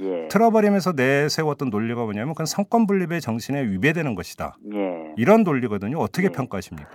[0.00, 0.28] 예.
[0.28, 4.56] 틀어버리면서 내세웠던 논리가 뭐냐면 그건 성권 분립의 정신에 위배되는 것이다.
[4.74, 5.14] 예.
[5.16, 5.98] 이런 논리거든요.
[5.98, 6.30] 어떻게 예.
[6.30, 6.90] 평가하십니까?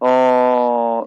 [0.00, 1.06] 어,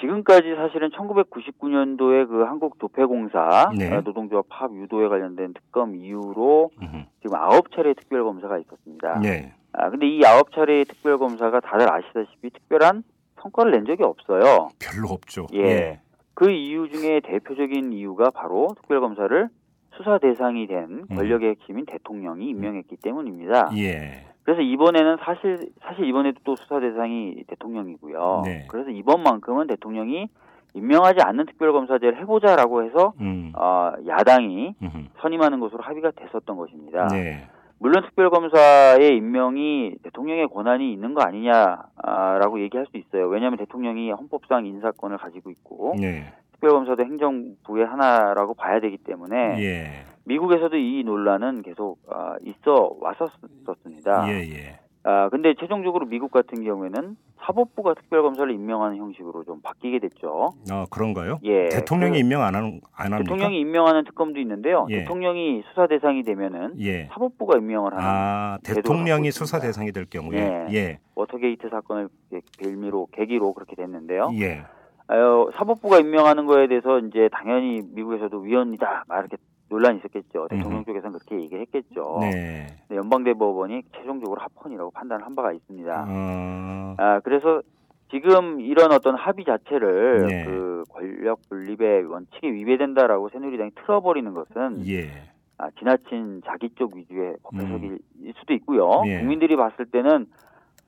[0.00, 3.94] 지금까지 사실은 1999년도에 그 한국도폐공사 네.
[3.94, 7.04] 어, 노동조합 파업 유도에 관련된 특검 이후로 음흠.
[7.22, 9.20] 지금 아홉 차례 특별검사가 있었습니다.
[9.20, 9.52] 네.
[9.72, 13.02] 아, 근데 이 아홉 차례의 특별검사가 다들 아시다시피 특별한
[13.40, 14.68] 성과를 낸 적이 없어요.
[14.78, 15.46] 별로 없죠.
[15.54, 16.00] 예.
[16.34, 19.48] 그 이유 중에 대표적인 이유가 바로 특별검사를
[19.96, 21.16] 수사 대상이 된 음.
[21.16, 23.70] 권력의 핵심인 대통령이 임명했기 때문입니다.
[23.76, 24.24] 예.
[24.44, 28.42] 그래서 이번에는 사실 사실 이번에도 또 수사 대상이 대통령이고요.
[28.46, 28.66] 네.
[28.68, 30.28] 그래서 이번만큼은 대통령이
[30.74, 33.52] 임명하지 않는 특별검사제를 해보자라고 해서 음.
[33.56, 34.98] 어, 야당이 음흠.
[35.20, 37.08] 선임하는 것으로 합의가 됐었던 것입니다.
[37.08, 37.46] 네.
[37.80, 43.28] 물론 특별검사의 임명이 대통령의 권한이 있는 거 아니냐라고 얘기할 수 있어요.
[43.28, 46.32] 왜냐하면 대통령이 헌법상 인사권을 가지고 있고 네.
[46.52, 50.04] 특별검사도 행정부의 하나라고 봐야 되기 때문에 예.
[50.24, 54.28] 미국에서도 이 논란은 계속 아, 있어 왔었습니다.
[54.28, 54.40] 예.
[54.40, 54.80] 예.
[55.08, 60.50] 아 근데 최종적으로 미국 같은 경우에는 사법부가 특별검사를 임명하는 형식으로 좀 바뀌게 됐죠.
[60.70, 61.38] 아 그런가요?
[61.44, 63.22] 예, 대통령이 그 임명 안 하는 안 합니까?
[63.22, 64.86] 대통령이 임명하는 특검도 있는데요.
[64.90, 64.98] 예.
[64.98, 67.06] 대통령이 수사 대상이 되면은 예.
[67.10, 69.58] 사법부가 임명을 하는 아 대통령이 수사.
[69.58, 70.74] 대상이 될 경우에 예.
[70.74, 70.98] 예.
[71.14, 72.10] 워터게이트 사건을
[72.58, 74.30] 빌미로 계기로 그렇게 됐는데요.
[74.34, 74.60] 예.
[75.08, 79.38] 어, 사법부가 임명하는 거에 대해서 이제 당연히 미국에서도 위헌이다 막 이렇게
[79.68, 80.48] 논란이 있었겠죠.
[80.48, 80.84] 대통령.
[80.84, 82.18] 쪽에서는 그렇게 얘기를 했겠죠.
[82.20, 82.66] 네.
[82.86, 86.06] 근데 연방대법원이 최종적으로 합헌이라고 판단을 한 바가 있습니다.
[86.08, 87.62] 어, 아 그래서
[88.10, 90.44] 지금 이런 어떤 합의 자체를 네.
[90.44, 95.10] 그 권력 분립의 원칙에 위배된다라고 새누리당이 틀어버리는 것은 예.
[95.58, 97.60] 아, 지나친 자기적 위주의 법 음.
[97.60, 97.98] 해석일
[98.38, 99.02] 수도 있고요.
[99.06, 99.18] 예.
[99.18, 100.26] 국민들이 봤을 때는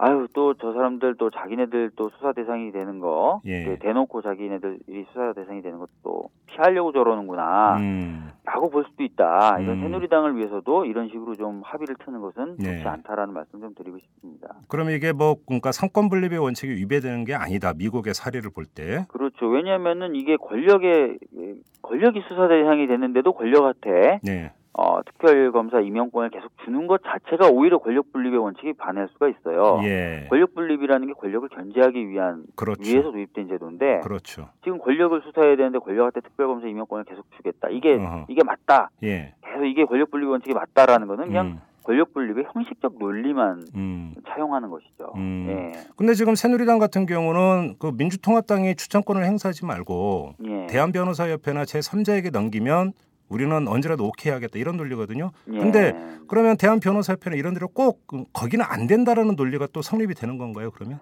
[0.03, 3.65] 아유 또 저 사람들 또 자기네들 또 수사 대상이 되는 거 예.
[3.65, 8.31] 그 대놓고 자기네들이 수사 대상이 되는 것도 피하려고 저러는구나 음.
[8.45, 9.59] 라고 볼 수도 있다.
[9.61, 9.83] 이런 음.
[9.83, 12.77] 새누리당을 위해서도 이런 식으로 좀 합의를 트는 것은 네.
[12.77, 14.55] 좋지 않다라는 말씀 좀 드리고 싶습니다.
[14.69, 17.73] 그러면 이게 뭐 그러니까 삼권 분립의 원칙이 위배되는 게 아니다.
[17.77, 19.05] 미국의 사례를 볼 때.
[19.09, 19.47] 그렇죠.
[19.47, 21.19] 왜냐하면은 이게 권력의
[21.83, 24.53] 권력이 수사 대상이 됐는데도 권력한테 네.
[24.83, 29.79] 어, 특별검사 임명권을 계속 주는 것 자체가 오히려 권력 분립의 원칙이 반할 수가 있어요.
[29.85, 30.27] 예.
[30.31, 32.81] 권력 분립이라는 게 권력을 견제하기 위한 그렇죠.
[32.91, 34.49] 위해서 도입된 제도인데 그렇죠.
[34.65, 37.69] 지금 권력을 수사해야 되는데 권력한테 특별검사 임명권을 계속 주겠다.
[37.69, 38.25] 이게 어허.
[38.31, 38.89] 이게 맞다.
[39.03, 39.35] 예.
[39.45, 41.61] 계속 이게 권력 분립 원칙이 맞다라는 거는 그냥 음.
[41.83, 44.15] 권력 분립의 형식적 논리만 음.
[44.29, 45.13] 차용하는 것이죠.
[45.17, 45.47] 음.
[45.51, 45.81] 예.
[45.95, 50.67] 근데 지금 새누리당 같은 경우는 그 민주통합당이 추천권을 행사하지 말고 예.
[50.69, 52.95] 대한변호사협회나 제3자에게 넘기면
[53.31, 55.31] 우리는 언제라도 오케이 하겠다 이런 논리거든요.
[55.53, 55.59] 예.
[55.59, 55.95] 근데
[56.29, 60.71] 그러면 대한 변호사협회는 이런 데로 꼭 거기는 안 된다라는 논리가 또 성립이 되는 건가요?
[60.73, 60.99] 그러면?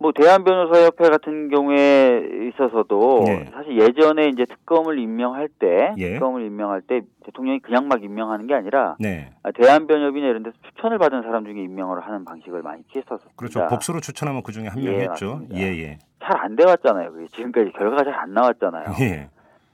[0.00, 3.50] 뭐 대한 변호사협회 같은 경우에 있어서도 예.
[3.52, 6.12] 사실 예전에 이제 특검을 임명할 때 예.
[6.14, 9.32] 특검을 임명할 때 대통령이 그냥 막 임명하는 게 아니라 네.
[9.42, 13.32] 아, 대한 변협이나 이런 데서 추천을 받은 사람 중에 임명을 하는 방식을 많이 취했었습니다.
[13.34, 13.66] 그렇죠.
[13.66, 15.32] 복수로 추천하면 그 중에 한명 예, 했죠.
[15.32, 15.56] 맞습니다.
[15.56, 15.98] 예, 예.
[16.22, 17.10] 잘 안 돼왔잖아요.
[17.32, 18.84] 지금까지 결과가 잘 안 나왔잖아요.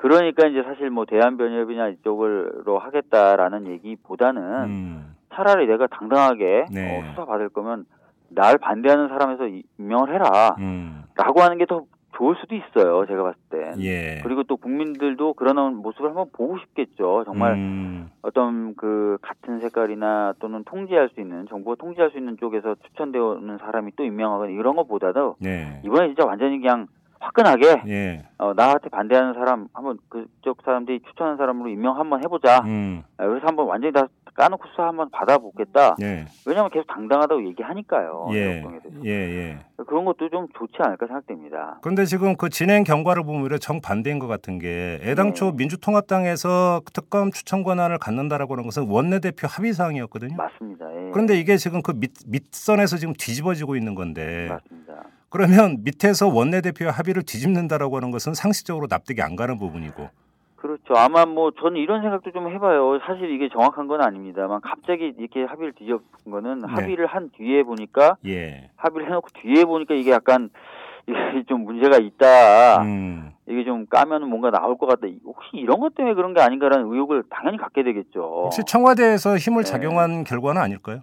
[0.05, 0.09] 예.
[0.09, 5.15] 그러니까 이제 사실 뭐 대한변협이나 이쪽으로 하겠다라는 얘기보다는 음.
[5.35, 6.99] 차라리 내가 당당하게 네.
[7.01, 7.87] 어, 수사 받을 거면
[8.29, 10.57] 날 반대하는 사람에서 이- 임명을 해라.
[10.59, 11.03] 음.
[11.17, 11.85] 라고 하는 게 더
[12.17, 13.05] 좋을 수도 있어요.
[13.07, 13.73] 제가 봤을 때.
[13.81, 14.21] 예.
[14.23, 17.25] 그리고 또 국민들도 그런 모습을 한번 보고 싶겠죠.
[17.25, 18.09] 정말 음.
[18.23, 23.93] 어떤 그 같은 색깔이나 또는 통제할 수 있는 정부가 통제할 수 있는 쪽에서 추천되는 사람이
[23.97, 25.81] 또 임명하거나 이런 것보다도 네.
[25.85, 26.87] 이번에 진짜 완전히 그냥
[27.25, 28.25] 화끈하게 예.
[28.39, 32.61] 어, 나한테 반대하는 사람 한번 그쪽 사람들이 추천한 사람으로 임명 한번 해보자.
[32.65, 33.03] 음.
[33.17, 35.97] 아, 그래서 한번 완전히 다 까놓고 수사 한번 받아보겠다.
[36.03, 36.27] 예.
[36.45, 38.29] 왜냐하면 계속 당당하다고 얘기하니까요.
[38.33, 38.65] 예.
[39.05, 39.59] 예, 예.
[39.87, 41.79] 그런 것도 좀 좋지 않을까 생각됩니다.
[41.83, 45.57] 그런데 지금 그 진행 경과를 보면 오히려 정반대인 것 같은 게 애당초 네.
[45.59, 50.37] 민주통합당에서 특검 추천 권한을 갖는다라고 하는 것은 원내대표 합의 사항이었거든요.
[50.37, 50.85] 맞습니다.
[50.93, 51.11] 예.
[51.13, 54.95] 그런데 이게 지금 그 밑, 밑선에서 지금 뒤집어지고 있는 건데 맞습니다.
[55.35, 60.09] 그러면 밑에서 원내대표의 합의를 뒤집는다라고 하는 것은 상식적으로 납득이 안 가는 부분이고
[60.55, 60.95] 그렇죠.
[60.95, 63.01] 아마 뭐 저는 이런 생각도 좀 해봐요.
[63.05, 66.67] 사실 이게 정확한 건 아닙니다만 갑자기 이렇게 합의를 뒤집은 거는 네.
[66.69, 68.71] 합의를 한 뒤에 보니까 예.
[68.77, 70.51] 합의를 해놓고 뒤에 보니까 이게 약간
[71.09, 72.83] 이게 좀 문제가 있다.
[72.83, 73.33] 음.
[73.49, 75.09] 이게 좀 까면은 뭔가 나올 것 같다.
[75.25, 78.45] 혹시 이런 것 때문에 그런 게 아닌가라는 의혹을 당연히 갖게 되겠죠.
[78.45, 79.71] 혹시 청와대에서 힘을 네.
[79.71, 81.01] 작용한 결과는 아닐까요?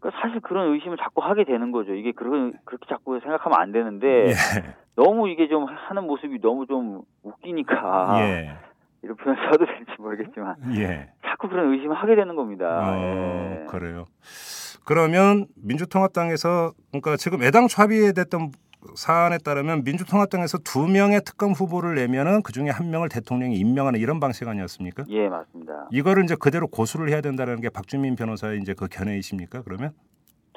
[0.00, 1.94] 그러니까 사실 그런 의심을 자꾸 하게 되는 거죠.
[1.94, 4.34] 이게 그런 그렇게 자꾸 생각하면 안 되는데 예.
[4.96, 8.56] 너무 이게 좀 하는 모습이 너무 좀 웃기니까 예.
[9.02, 11.10] 이런 표현 써도 될지 모르겠지만 예.
[11.24, 12.66] 자꾸 그런 의심을 하게 되는 겁니다.
[12.66, 13.66] 어, 예.
[13.66, 14.06] 그래요.
[14.84, 18.50] 그러면 민주통합당에서 그러니까 지금 애당초 합의됐던
[18.94, 24.20] 사안에 따르면 민주통합당에서 두 명의 특검 후보를 내면은 그 중에 한 명을 대통령이 임명하는 이런
[24.20, 25.04] 방식 아니었습니까?
[25.08, 25.88] 예, 맞습니다.
[25.90, 29.62] 이거를 이제 그대로 고수를 해야 된다는 게 박주민 변호사의 이제 그 견해이십니까?
[29.62, 29.92] 그러면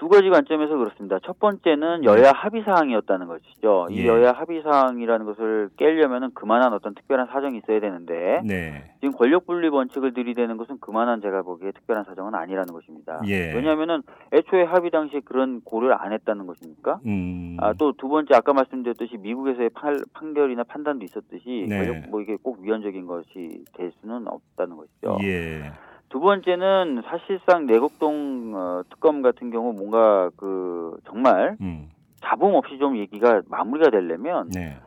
[0.04, 1.18] 두 가지 관점에서 그렇습니다.
[1.24, 3.88] 첫 번째는 여야 합의 사항이었다는 것이죠.
[3.90, 3.96] 네.
[3.96, 4.02] 예.
[4.02, 9.46] 이 여야 합의 사항이라는 것을 깨려면은 그만한 어떤 특별한 사정이 있어야 되는데 네, 지금 권력
[9.46, 13.22] 분리 원칙을 들이대는 것은 그만한 제가 보기에 특별한 사정은 아니라는 것입니다.
[13.28, 13.54] 예.
[13.54, 17.00] 왜냐하면은 애초에 합의 당시에 그런 고려를 안 했다는 것입니까?
[17.06, 21.78] 음, 아, 또 두 번째 아까 말씀드렸듯이 미국에서의 판, 판결이나 판단도 있었듯이 네.
[21.78, 25.18] 권력 뭐 이게 꼭 위헌적인 것이 될 수는 없다는 것이죠.
[25.24, 25.72] 예,
[26.14, 31.90] 두 번째는 사실상 내곡동 어, 특검 같은 경우 뭔가 그 정말 음,
[32.22, 34.78] 잡음 없이 좀 얘기가 마무리가 되려면 네,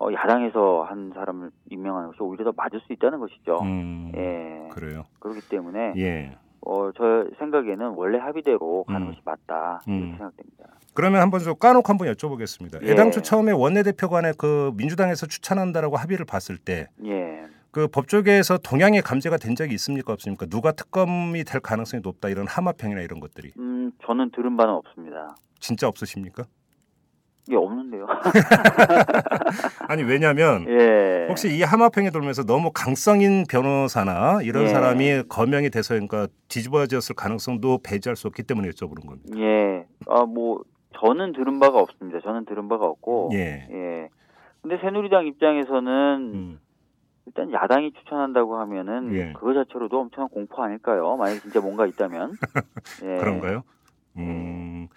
[0.00, 3.60] 어, 야당에서 한 사람을 임명하는 것이 오히려 더 맞을 수 있다는 것이죠.
[3.60, 4.70] 음, 예.
[4.70, 5.04] 그래요.
[5.20, 6.38] 그렇기 때문에 예.
[6.62, 9.06] 어, 저 생각에는 원래 합의대로 가는 음.
[9.08, 10.16] 것이 맞다 이렇게 음.
[10.16, 10.64] 생각됩니다.
[10.94, 12.82] 그러면 한번 좀 까놓고 한번 여쭤보겠습니다.
[12.82, 12.92] 예.
[12.92, 17.42] 애당초 처음에 원내대표 간에 그 민주당에서 추천한다라고 합의를 봤을 때 예.
[17.72, 20.44] 그 법조계에서 동향의 감지가 된 적이 있습니까 없습니까?
[20.46, 25.34] 누가 특검이 될 가능성이 높다 이런 하마평이나 이런 것들이 음, 저는 들은 바는 없습니다.
[25.58, 26.44] 진짜 없으십니까?
[27.48, 28.06] 이게 없는데요.
[29.88, 31.26] 아니 왜냐하면 예.
[31.28, 34.68] 혹시 이 하마평이 돌면서 너무 강성인 변호사나 이런 예.
[34.68, 39.36] 사람이 거명이 돼서 그러니까 뒤집어졌을 가능성도 배제할 수 없기 때문에 여쭤보는 겁니다.
[39.38, 39.86] 예.
[40.08, 40.62] 아, 뭐,
[41.00, 42.20] 저는 들은 바가 없습니다.
[42.20, 43.30] 저는 들은 바가 없고.
[43.32, 43.66] 예.
[43.70, 44.08] 예.
[44.60, 46.60] 근데 새누리당 입장에서는 음.
[47.26, 49.32] 일단 야당이 추천한다고 하면은 예.
[49.32, 51.16] 그거 자체로도 엄청난 공포 아닐까요?
[51.16, 52.32] 만약 진짜 뭔가 있다면.
[53.04, 53.18] 예.
[53.18, 53.62] 그런가요?
[54.16, 54.88] 음.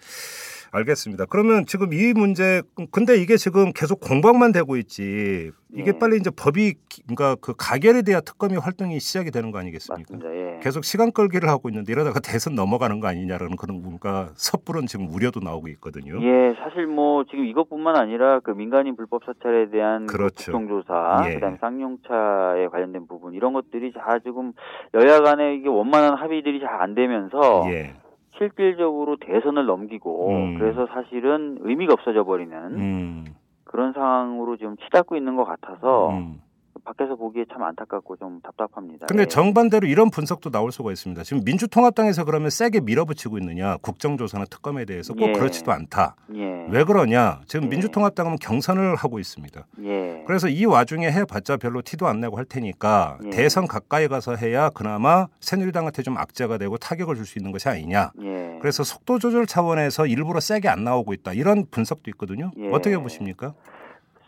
[0.76, 1.26] 알겠습니다.
[1.26, 5.50] 그러면 지금 이 문제 근데 이게 지금 계속 공방만 되고 있지.
[5.74, 5.98] 이게 예.
[5.98, 10.14] 빨리 이제 법이 기- 그러니까 그 가결에 대한 특검이 활동이 시작이 되는 거 아니겠습니까?
[10.14, 10.34] 맞습니다.
[10.56, 10.60] 예.
[10.62, 15.40] 계속 시간 끌기를 하고 있는데 이러다가 대선 넘어가는 거 아니냐라는 그런 뭔가 섣부른 지금 우려도
[15.40, 16.14] 나오고 있거든요.
[16.22, 20.52] 예, 사실 뭐 지금 이것뿐만 아니라 그 민간인 불법 사찰에 대한 그렇죠.
[20.52, 21.34] 국정조사, 예.
[21.34, 24.52] 그다음에 쌍용차에 관련된 부분 이런 것들이 다 지금
[24.94, 27.94] 여야 간에 이게 원만한 합의들이 잘 안 되면서 예.
[28.38, 30.58] 실질적으로 대선을 넘기고 음.
[30.58, 33.24] 그래서 사실은 의미가 없어져 버리는 음.
[33.64, 36.40] 그런 상황으로 지금 치닫고 있는 것 같아서 음.
[36.86, 39.06] 밖에서 보기에 참 안타깝고 좀 답답합니다.
[39.06, 39.26] 근데 예.
[39.26, 41.22] 정반대로 이런 분석도 나올 수가 있습니다.
[41.24, 45.32] 지금 민주통합당에서 그러면 세게 밀어붙이고 있느냐 국정조사나 특검에 대해서 꼭 예.
[45.32, 46.14] 그렇지도 않다.
[46.34, 46.66] 예.
[46.70, 47.40] 왜 그러냐?
[47.46, 47.68] 지금 예.
[47.68, 49.66] 민주통합당은 경선을 하고 있습니다.
[49.82, 50.22] 예.
[50.26, 53.30] 그래서 이 와중에 해봤자 별로 티도 안 내고 할 테니까 예.
[53.30, 58.12] 대선 가까이 가서 해야 그나마 새누리당한테 좀 악재가 되고 타격을 줄 수 있는 것이 아니냐.
[58.22, 58.58] 예.
[58.60, 61.32] 그래서 속도 조절 차원에서 일부러 세게 안 나오고 있다.
[61.32, 62.52] 이런 분석도 있거든요.
[62.56, 62.70] 예.
[62.70, 63.52] 어떻게 보십니까?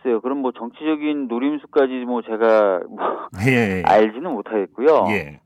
[0.03, 0.21] 글쎄요.
[0.21, 3.83] 그럼 뭐 정치적인 노림수까지 뭐 제가 뭐 예.
[3.85, 5.07] 알지는 못하겠고요.
[5.11, 5.41] 예.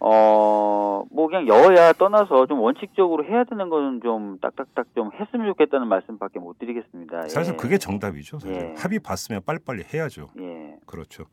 [0.00, 5.86] 어, 뭐 그냥 여야 떠나서 좀 원칙적으로 해야 되는 거는 좀 딱딱딱 좀 했으면 좋겠다는
[5.86, 7.28] 말씀밖에 못 드리겠습니다.
[7.28, 7.56] 사실 예.
[7.56, 8.40] 그게 정답이죠.
[8.40, 8.54] 사실.
[8.56, 8.74] 예.
[8.76, 10.30] 합의 봤으면 빨리빨리 해야죠.
[10.40, 10.76] 예.
[10.86, 11.24] 그렇죠.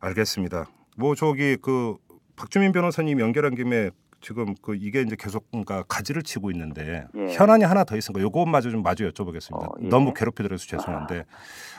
[0.00, 0.66] 알겠습니다.
[0.96, 1.96] 뭐 저기 그
[2.36, 3.90] 박주민 변호사님 연결한 김에
[4.24, 7.26] 지금 그 이게 이제 계속 그러니까 가지를 치고 있는데 예.
[7.34, 9.62] 현안이 하나 더 있으니까 요것마저 좀 마저 여쭤보겠습니다.
[9.62, 9.88] 어, 예.
[9.88, 11.24] 너무 괴롭혀드려서 죄송한데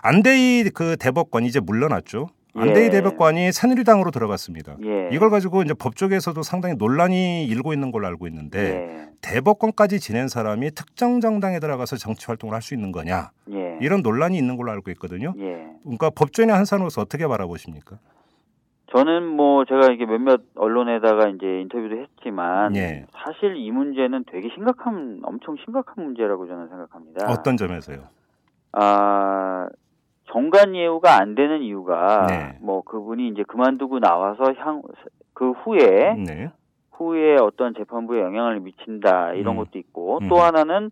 [0.04, 2.28] 안대희 그 대법관 이제 물러났죠.
[2.58, 2.90] 안대희 예.
[2.90, 4.78] 대법관이 새누리당으로 들어갔습니다.
[4.86, 5.10] 예.
[5.12, 9.06] 이걸 가지고 이제 법조계에서도 상당히 논란이 일고 있는 걸로 알고 있는데 예.
[9.22, 13.78] 대법관까지 지낸 사람이 특정 정당에 들어가서 정치 활동을 할 수 있는 거냐 예.
[13.82, 15.34] 이런 논란이 있는 걸로 알고 있거든요.
[15.40, 15.66] 예.
[15.84, 17.98] 그러니까 법조인의 한 사람으로서 어떻게 바라보십니까?
[18.88, 23.06] 저는 뭐 제가 이게 몇몇 언론에다가 이제 인터뷰도 했지만 예.
[23.12, 27.32] 사실 이 문제는 되게 심각한 엄청 심각한 문제라고 저는 생각합니다.
[27.32, 27.98] 어떤 점에서요?
[28.74, 29.68] 아
[30.32, 32.58] 정관 예우가 안 되는 이유가 네.
[32.62, 34.82] 뭐 그분이 이제 그만두고 나와서 향
[35.36, 36.50] 그 후에 네.
[36.94, 39.58] 후에 어떤 재판부에 영향을 미친다 이런 음.
[39.58, 40.30] 것도 있고 음.
[40.30, 40.90] 또 하나는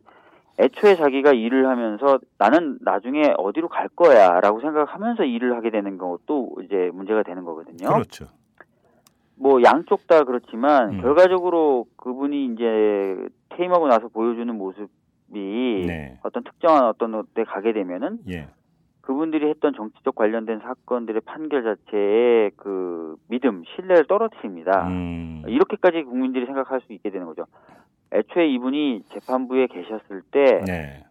[0.59, 6.91] 애초에 자기가 일을 하면서 나는 나중에 어디로 갈 거야라고 생각하면서 일을 하게 되는 것도 이제
[6.93, 7.89] 문제가 되는 거거든요.
[7.89, 8.25] 그렇죠.
[9.35, 11.01] 뭐 양쪽 다 그렇지만 음.
[11.01, 16.19] 결과적으로 그분이 이제 퇴임하고 나서 보여주는 모습이 네.
[16.23, 18.47] 어떤 특정한 어떤 데 가게 되면은 예.
[19.01, 24.87] 그분들이 했던 정치적 관련된 사건들의 판결 자체의 그 믿음, 신뢰를 떨어뜨립니다.
[24.87, 25.43] 음.
[25.45, 27.45] 이렇게까지 국민들이 생각할 수 있게 되는 거죠.
[28.13, 31.03] 애초에 이분이 재판부에 계셨을 때 네.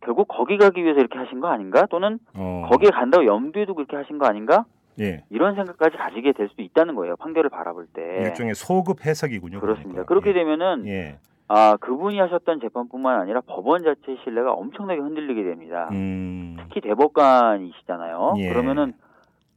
[0.00, 1.86] 결국 거기 가기 위해서 이렇게 하신 거 아닌가?
[1.86, 2.66] 또는 어.
[2.70, 4.64] 거기에 간다고 염두에 두고 그렇게 하신 거 아닌가?
[5.00, 5.24] 예.
[5.30, 7.16] 이런 생각까지 가지게 될 수도 있다는 거예요.
[7.16, 8.02] 판결을 바라볼 때.
[8.22, 9.56] 일종의 소급 해석이군요.
[9.56, 9.60] 네.
[9.60, 10.04] 그렇습니다.
[10.04, 10.08] 그러니까.
[10.08, 10.34] 그렇게 예.
[10.34, 11.18] 되면은 예.
[11.48, 15.88] 아 그분이 하셨던 재판뿐만 아니라 법원 자체의 신뢰가 엄청나게 흔들리게 됩니다.
[15.92, 16.56] 음.
[16.60, 18.34] 특히 대법관이시잖아요.
[18.38, 18.48] 예.
[18.48, 18.94] 그러면은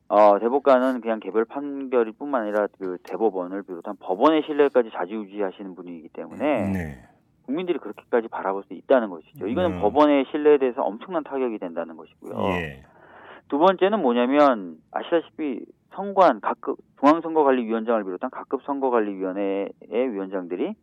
[0.09, 6.71] 어, 대법관은 그냥 개별 판결일 뿐만 아니라 그 대법원을 비롯한 법원의 신뢰까지 좌지우지하시는 분이기 때문에
[6.71, 7.07] 네.
[7.45, 9.47] 국민들이 그렇게까지 바라볼 수 있다는 것이죠.
[9.47, 9.81] 이거는 음.
[9.81, 12.49] 법원의 신뢰에 대해서 엄청난 타격이 된다는 것이고요.
[12.51, 12.83] 예.
[13.49, 20.75] 두 번째는 뭐냐면 아시다시피 선관 각급 중앙선거관리위원장을 비롯한 각급 선거관리위원회의 위원장들이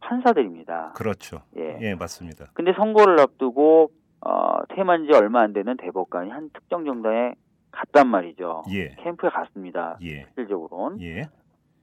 [0.00, 0.92] 판사들입니다.
[0.96, 1.42] 그렇죠.
[1.56, 1.78] 예.
[1.80, 2.50] 예, 맞습니다.
[2.54, 3.90] 근데 선거를 앞두고
[4.24, 7.34] 어, 퇴임한 지 얼마 안 되는 대법관이 한 특정 정당에
[7.72, 8.64] 갔단 말이죠.
[8.70, 8.94] 예.
[9.02, 9.98] 캠프에 갔습니다.
[10.02, 10.24] 예.
[10.34, 11.00] 실질적으로는.
[11.02, 11.22] 예.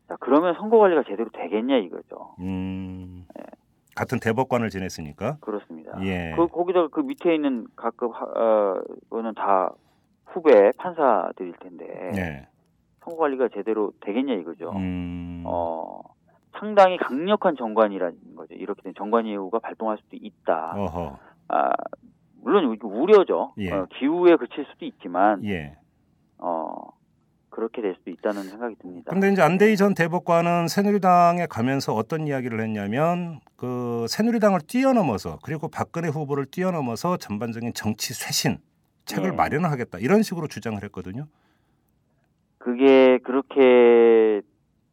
[0.07, 2.35] 자, 그러면 선거 관리가 제대로 되겠냐 이거죠.
[2.39, 3.25] 음.
[3.95, 5.37] 같은 대법관을 지냈으니까.
[5.41, 5.99] 그렇습니다.
[6.03, 6.33] 예.
[6.37, 9.73] 그 거기다 그 밑에 있는 각급 하- 어, 그거는 다
[10.25, 12.47] 후배 판사들일 텐데 네.
[13.03, 14.71] 선거 관리가 제대로 되겠냐 이거죠.
[14.75, 15.43] 음.
[15.45, 16.01] 어,
[16.57, 18.53] 상당히 강력한 정관이라는 거죠.
[18.53, 20.73] 이렇게 된 정관 예우가 발동할 수도 있다.
[20.77, 21.17] 어허.
[21.49, 21.71] 아,
[22.41, 23.53] 물론 우려죠.
[23.57, 23.71] 예.
[23.71, 25.75] 어, 기후에 그칠 수도 있지만 예.
[26.39, 26.89] 어,
[27.49, 29.11] 그렇게 될 수도 있다는 생각이 듭니다.
[29.11, 36.07] 근데 이제 안대희 전 대법관은 새누리당에 가면서 어떤 이야기를 했냐면 그 새누리당을 뛰어넘어서 그리고 박근혜
[36.09, 38.57] 후보를 뛰어넘어서 전반적인 정치 쇄신
[39.05, 39.35] 책을 예.
[39.35, 41.27] 마련하겠다 이런 식으로 주장을 했거든요.
[42.59, 44.41] 그게 그렇게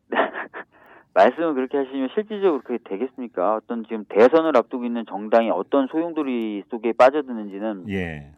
[1.15, 3.57] 말씀을 그렇게 하시면 실질적으로 그렇게 되겠습니까?
[3.57, 8.36] 어떤 지금 대선을 앞두고 있는 정당이 어떤 소용돌이 속에 빠져드는지는 예.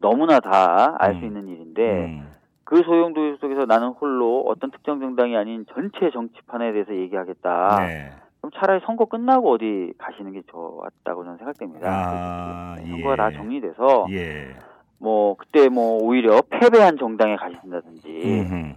[0.00, 1.24] 너무나 다 알수 음.
[1.24, 2.28] 있는 일인데 음.
[2.64, 7.78] 그 소용돌이 속에서 나는 홀로 어떤 특정 정당이 아닌 전체 정치판에 대해서 얘기하겠다.
[7.86, 8.10] 네.
[8.40, 11.88] 그럼 차라리 선거 끝나고 어디 가시는 게 좋았다고 저는 생각됩니다.
[11.90, 12.90] 아, 네, 예.
[12.90, 14.54] 선거가 다 정리돼서 예.
[14.98, 18.74] 뭐 그때 뭐 오히려 패배한 정당에 가신다든지 음흠.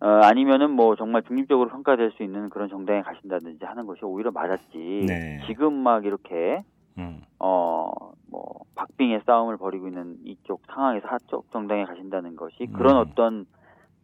[0.00, 5.04] 어, 아니면은 뭐 정말 중립적으로 평가될 수 있는 그런 정당에 가신다든지 하는 것이 오히려 맞았지.
[5.06, 5.40] 네.
[5.46, 6.62] 지금 막 이렇게
[6.98, 7.22] 음.
[7.38, 12.72] 어뭐 박빙의 싸움을 벌이고 있는 이쪽 상황에서 한쪽 정당에 가신다는 것이 음.
[12.72, 13.46] 그런 어떤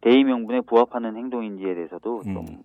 [0.01, 2.61] 대의 명분에 부합하는 행동인지에 대해서도 좀 음.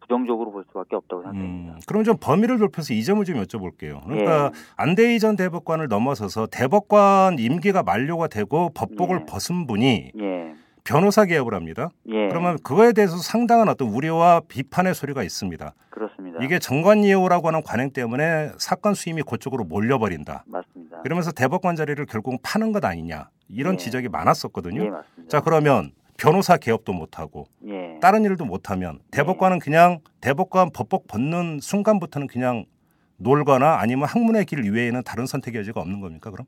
[0.00, 1.74] 부정적으로 볼 수밖에 없다고 생각됩니다.
[1.74, 4.04] 음, 그럼 좀 범위를 좁혀서 이 점을 좀 여쭤볼게요.
[4.04, 4.50] 그러니까 예.
[4.76, 9.26] 안대희 전 대법관을 넘어서서 대법관 임기가 만료가 되고 법복을 예.
[9.26, 10.54] 벗은 분이 예.
[10.84, 11.88] 변호사 개업을 합니다.
[12.08, 12.28] 예.
[12.28, 15.74] 그러면 그거에 대해서 상당한 어떤 우려와 비판의 소리가 있습니다.
[15.88, 16.38] 그렇습니다.
[16.42, 20.44] 이게 정관예우라고 하는 관행 때문에 사건 수임이 그쪽으로 몰려버린다.
[20.46, 21.00] 맞습니다.
[21.00, 23.78] 그러면서 대법관 자리를 결국 파는 것 아니냐 이런 예.
[23.78, 24.84] 지적이 많았었거든요.
[24.84, 25.28] 예, 맞습니다.
[25.28, 27.98] 자 그러면 변호사 개업도 못하고 예.
[28.00, 32.66] 다른 일도 못하면 대법관은 그냥 대법관 법복 벗는 순간부터는 그냥
[33.16, 36.46] 놀거나 아니면 학문의 길 이외에는 다른 선택의 여지가 없는 겁니까 그럼?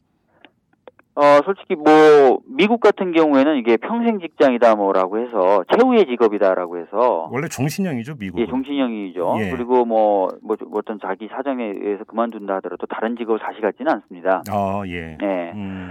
[1.16, 7.48] 어, 솔직히 뭐 미국 같은 경우에는 이게 평생 직장이다 뭐라고 해서 최후의 직업이다라고 해서 원래
[7.48, 8.38] 종신형이죠 미국.
[8.38, 9.36] 예, 종신형이죠.
[9.40, 9.50] 예.
[9.50, 14.42] 그리고 뭐, 뭐, 뭐 어떤 자기 사정에 의해서 그만둔다 하더라도 다른 직업을 다시 갖지는 않습니다.
[14.50, 15.16] 아 예.
[15.22, 15.52] 예.
[15.54, 15.90] 음,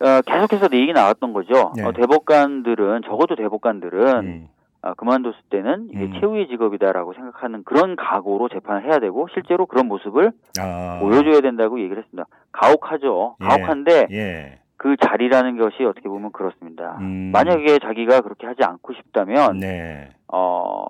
[0.00, 1.72] 어, 계속해서 내 얘기 나왔던 거죠.
[1.78, 1.82] 예.
[1.82, 4.48] 어, 대법관들은, 적어도 대법관들은, 음,
[4.82, 6.12] 아, 그만뒀을 때는 이게 음.
[6.18, 11.98] 최후의 직업이다라고 생각하는 그런 각오로 재판을 해야 되고, 실제로 그런 모습을 아, 보여줘야 된다고 얘기를
[11.98, 12.26] 했습니다.
[12.52, 13.36] 가혹하죠.
[13.42, 13.44] 예.
[13.44, 14.59] 가혹한데, 예.
[14.82, 16.96] 그 자리라는 것이 어떻게 보면 그렇습니다.
[17.02, 20.08] 음, 만약에 자기가 그렇게 하지 않고 싶다면, 네.
[20.32, 20.86] 어,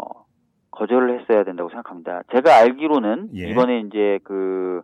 [0.70, 2.22] 거절을 했어야 된다고 생각합니다.
[2.33, 3.48] 제가 알기로는 예.
[3.48, 4.83] 이번에 이제 그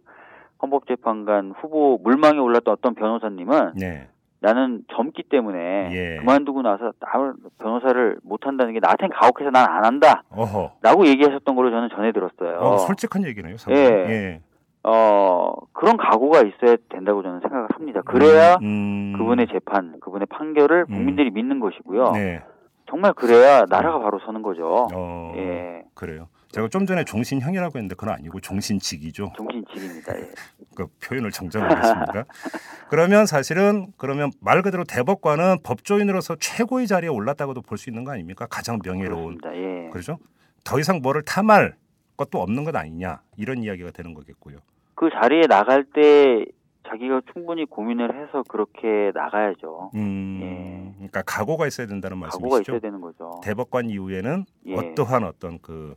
[0.60, 4.08] 헌법재판관 후보 물망에 올랐던 어떤 변호사님은 네.
[4.40, 6.16] 나는 젊기 때문에 예.
[6.18, 10.24] 그만두고 나서 나 변호사를 못 한다는 게 나한테는 가혹해서 난 안 한다.
[10.30, 10.72] 어허.
[10.82, 12.58] 라고 얘기하셨던 걸로 저는 전해 들었어요.
[12.58, 13.56] 어, 솔직한 얘기네요.
[13.56, 13.86] 상당히.
[13.86, 13.92] 예.
[14.10, 14.40] 예.
[14.88, 18.02] 어, 그런 각오가 있어야 된다고 저는 생각을 합니다.
[18.06, 20.94] 그래야 음, 그분의 재판, 그분의 판결을 음.
[20.94, 22.12] 국민들이 믿는 것이고요.
[22.12, 22.42] 네.
[22.88, 24.86] 정말 그래야 나라가 바로 서는 거죠.
[24.94, 25.82] 어, 예.
[25.94, 26.28] 그래요.
[26.52, 29.32] 제가 좀 전에 종신형이라고 했는데 그건 아니고 종신직이죠.
[29.36, 30.16] 정신직입니다.
[30.20, 30.30] 예.
[30.76, 32.24] 그 표현을 정정하겠습니다.
[32.88, 38.46] 그러면 사실은 그러면 말 그대로 대법관은 법조인으로서 최고의 자리에 올랐다고도 볼 수 있는 거 아닙니까?
[38.48, 39.38] 가장 명예로운.
[39.52, 39.90] 예.
[39.90, 40.18] 그렇죠?
[40.62, 41.74] 더 이상 뭐를 탐할
[42.16, 44.58] 것도 없는 것 아니냐 이런 이야기가 되는 거겠고요.
[44.96, 46.44] 그 자리에 나갈 때
[46.88, 49.90] 자기가 충분히 고민을 해서 그렇게 나가야죠.
[49.94, 50.94] 음, 예.
[50.96, 52.72] 그러니까 각오가 있어야 된다는 각오가 말씀이시죠.
[52.72, 53.40] 있어야 되는 거죠.
[53.44, 54.74] 대법관 이후에는 예.
[54.74, 55.94] 어떠한 어떤 그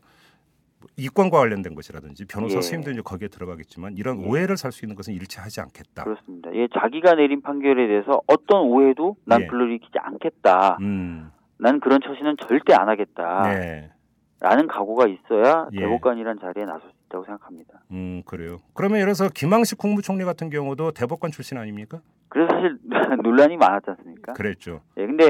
[0.98, 2.62] 이권과 관련된 것이라든지 변호사 예.
[2.62, 4.28] 수임도 이제 거기에 들어가겠지만 이런 예.
[4.28, 6.04] 오해를 살 수 있는 것은 일치하지 않겠다.
[6.04, 6.50] 그렇습니다.
[6.56, 9.48] 예, 자기가 내린 판결에 대해서 어떤 오해도 난 예.
[9.48, 10.78] 불러일으키지 않겠다.
[10.82, 13.44] 음, 난 그런 처신은 절대 안 하겠다.
[13.44, 13.92] 네,
[14.40, 15.80] 라는 각오가 있어야 예.
[15.80, 17.82] 대법관이란 자리에 나설 수 있다고 생각합니다.
[17.92, 18.60] 음 그래요.
[18.74, 22.02] 그러면 예를 들어서 김항식 국무총리 같은 경우도 대법관 출신 아닙니까?
[22.30, 22.78] 그래서 사실
[23.24, 24.34] 논란이 많았지 않습니까?
[24.34, 24.82] 그랬죠.
[24.98, 25.26] 예, 근데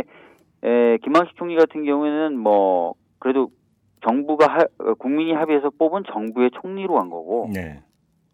[0.64, 3.50] 에, 김항식 총리 같은 경우에는 뭐 그래도
[4.06, 7.82] 정부가 하- 어, 국민이 합의해서 뽑은 정부의 총리로 간 거고 네,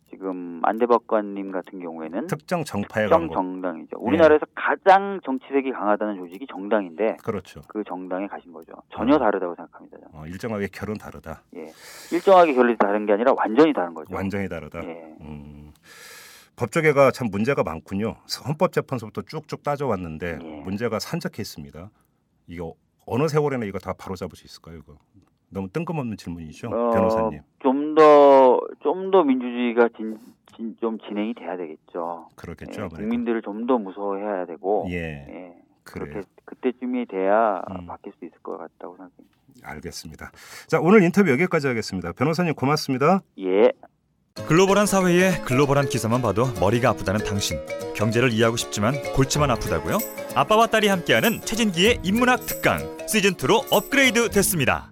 [0.09, 3.29] 지금 안대법관님 같은 경우에는 특정 정파에 특정.
[3.29, 3.97] 정당이죠.
[3.99, 7.61] 우리나라에서 가장 정치색이 강하다는 조직이 정당인데 그렇죠.
[7.67, 8.73] 그 정당에 가신 거죠.
[8.93, 9.19] 전혀 음.
[9.19, 9.97] 다르다고 생각합니다.
[10.13, 11.41] 어, 일정하게 결은 다르다.
[11.55, 11.65] 예,
[12.11, 14.13] 일정하게 결론이 다른 게 아니라 완전히 다른 거죠.
[14.15, 14.83] 완전히 다르다.
[14.85, 15.15] 예.
[15.21, 15.73] 음,
[16.55, 18.15] 법조계가 참 문제가 많군요.
[18.47, 20.47] 헌법재판소부터 쭉쭉 따져왔는데 예.
[20.61, 21.89] 문제가 산적해 있습니다.
[22.47, 22.73] 이거
[23.07, 24.77] 어느 세월에나 이거 다 바로잡을 수 있을까요?
[24.77, 24.95] 이거
[25.49, 27.41] 너무 뜬금없는 질문이죠, 어, 변호사님.
[27.59, 28.44] 좀더
[28.86, 30.17] 좀 더 민주주의가 진,
[30.55, 32.29] 진- 좀 진행이 돼야 되겠죠.
[32.36, 32.88] 그렇겠죠, 예.
[32.95, 34.95] 국민들을 좀 더 무서워해야 되고 예,
[35.27, 35.53] 예.
[35.83, 37.88] 그렇게 그때쯤이 돼야 음.
[37.88, 39.36] 바뀔 수 있을 것 같다고 생각합니다.
[39.63, 40.31] 알겠습니다.
[40.67, 42.11] 자, 오늘 인터뷰 여기까지 하겠습니다.
[42.13, 43.21] 변호사님 고맙습니다.
[43.39, 43.71] 예.
[44.47, 47.57] 글로벌한 사회에 글로벌한 기사만 봐도 머리가 아프다는 당신.
[47.95, 49.97] 경제를 이해하고 싶지만 골치만 아프다고요?
[50.36, 54.91] 아빠와 딸이 함께하는 최진기의 인문학 특강 시즌 2로 업그레이드 됐습니다.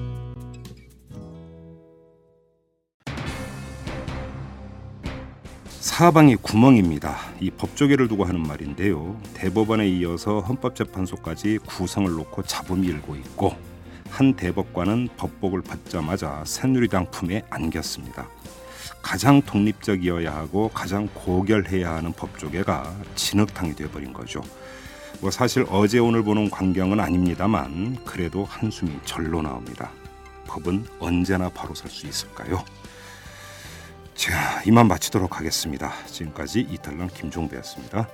[6.01, 7.15] 사방이 구멍입니다.
[7.39, 9.21] 이 법조계를 두고 하는 말인데요.
[9.35, 13.55] 대법원에 이어서 헌법재판소까지 구성을 놓고 잡음이 일고 있고
[14.09, 18.27] 한 대법관은 법복을 받자마자 새누리당 품에 안겼습니다.
[19.03, 24.41] 가장 독립적이어야 하고 가장 고결해야 하는 법조계가 진흙탕이 되어버린 거죠.
[25.19, 29.91] 뭐 사실 어제 오늘 보는 광경은 아닙니다만 그래도 한숨이 절로 나옵니다.
[30.47, 32.65] 법은 언제나 바로 설 수 있을까요?
[34.21, 35.91] 자, 이만 마치도록 하겠습니다.
[36.05, 38.07] 지금까지 이탈남 김종배였습니다.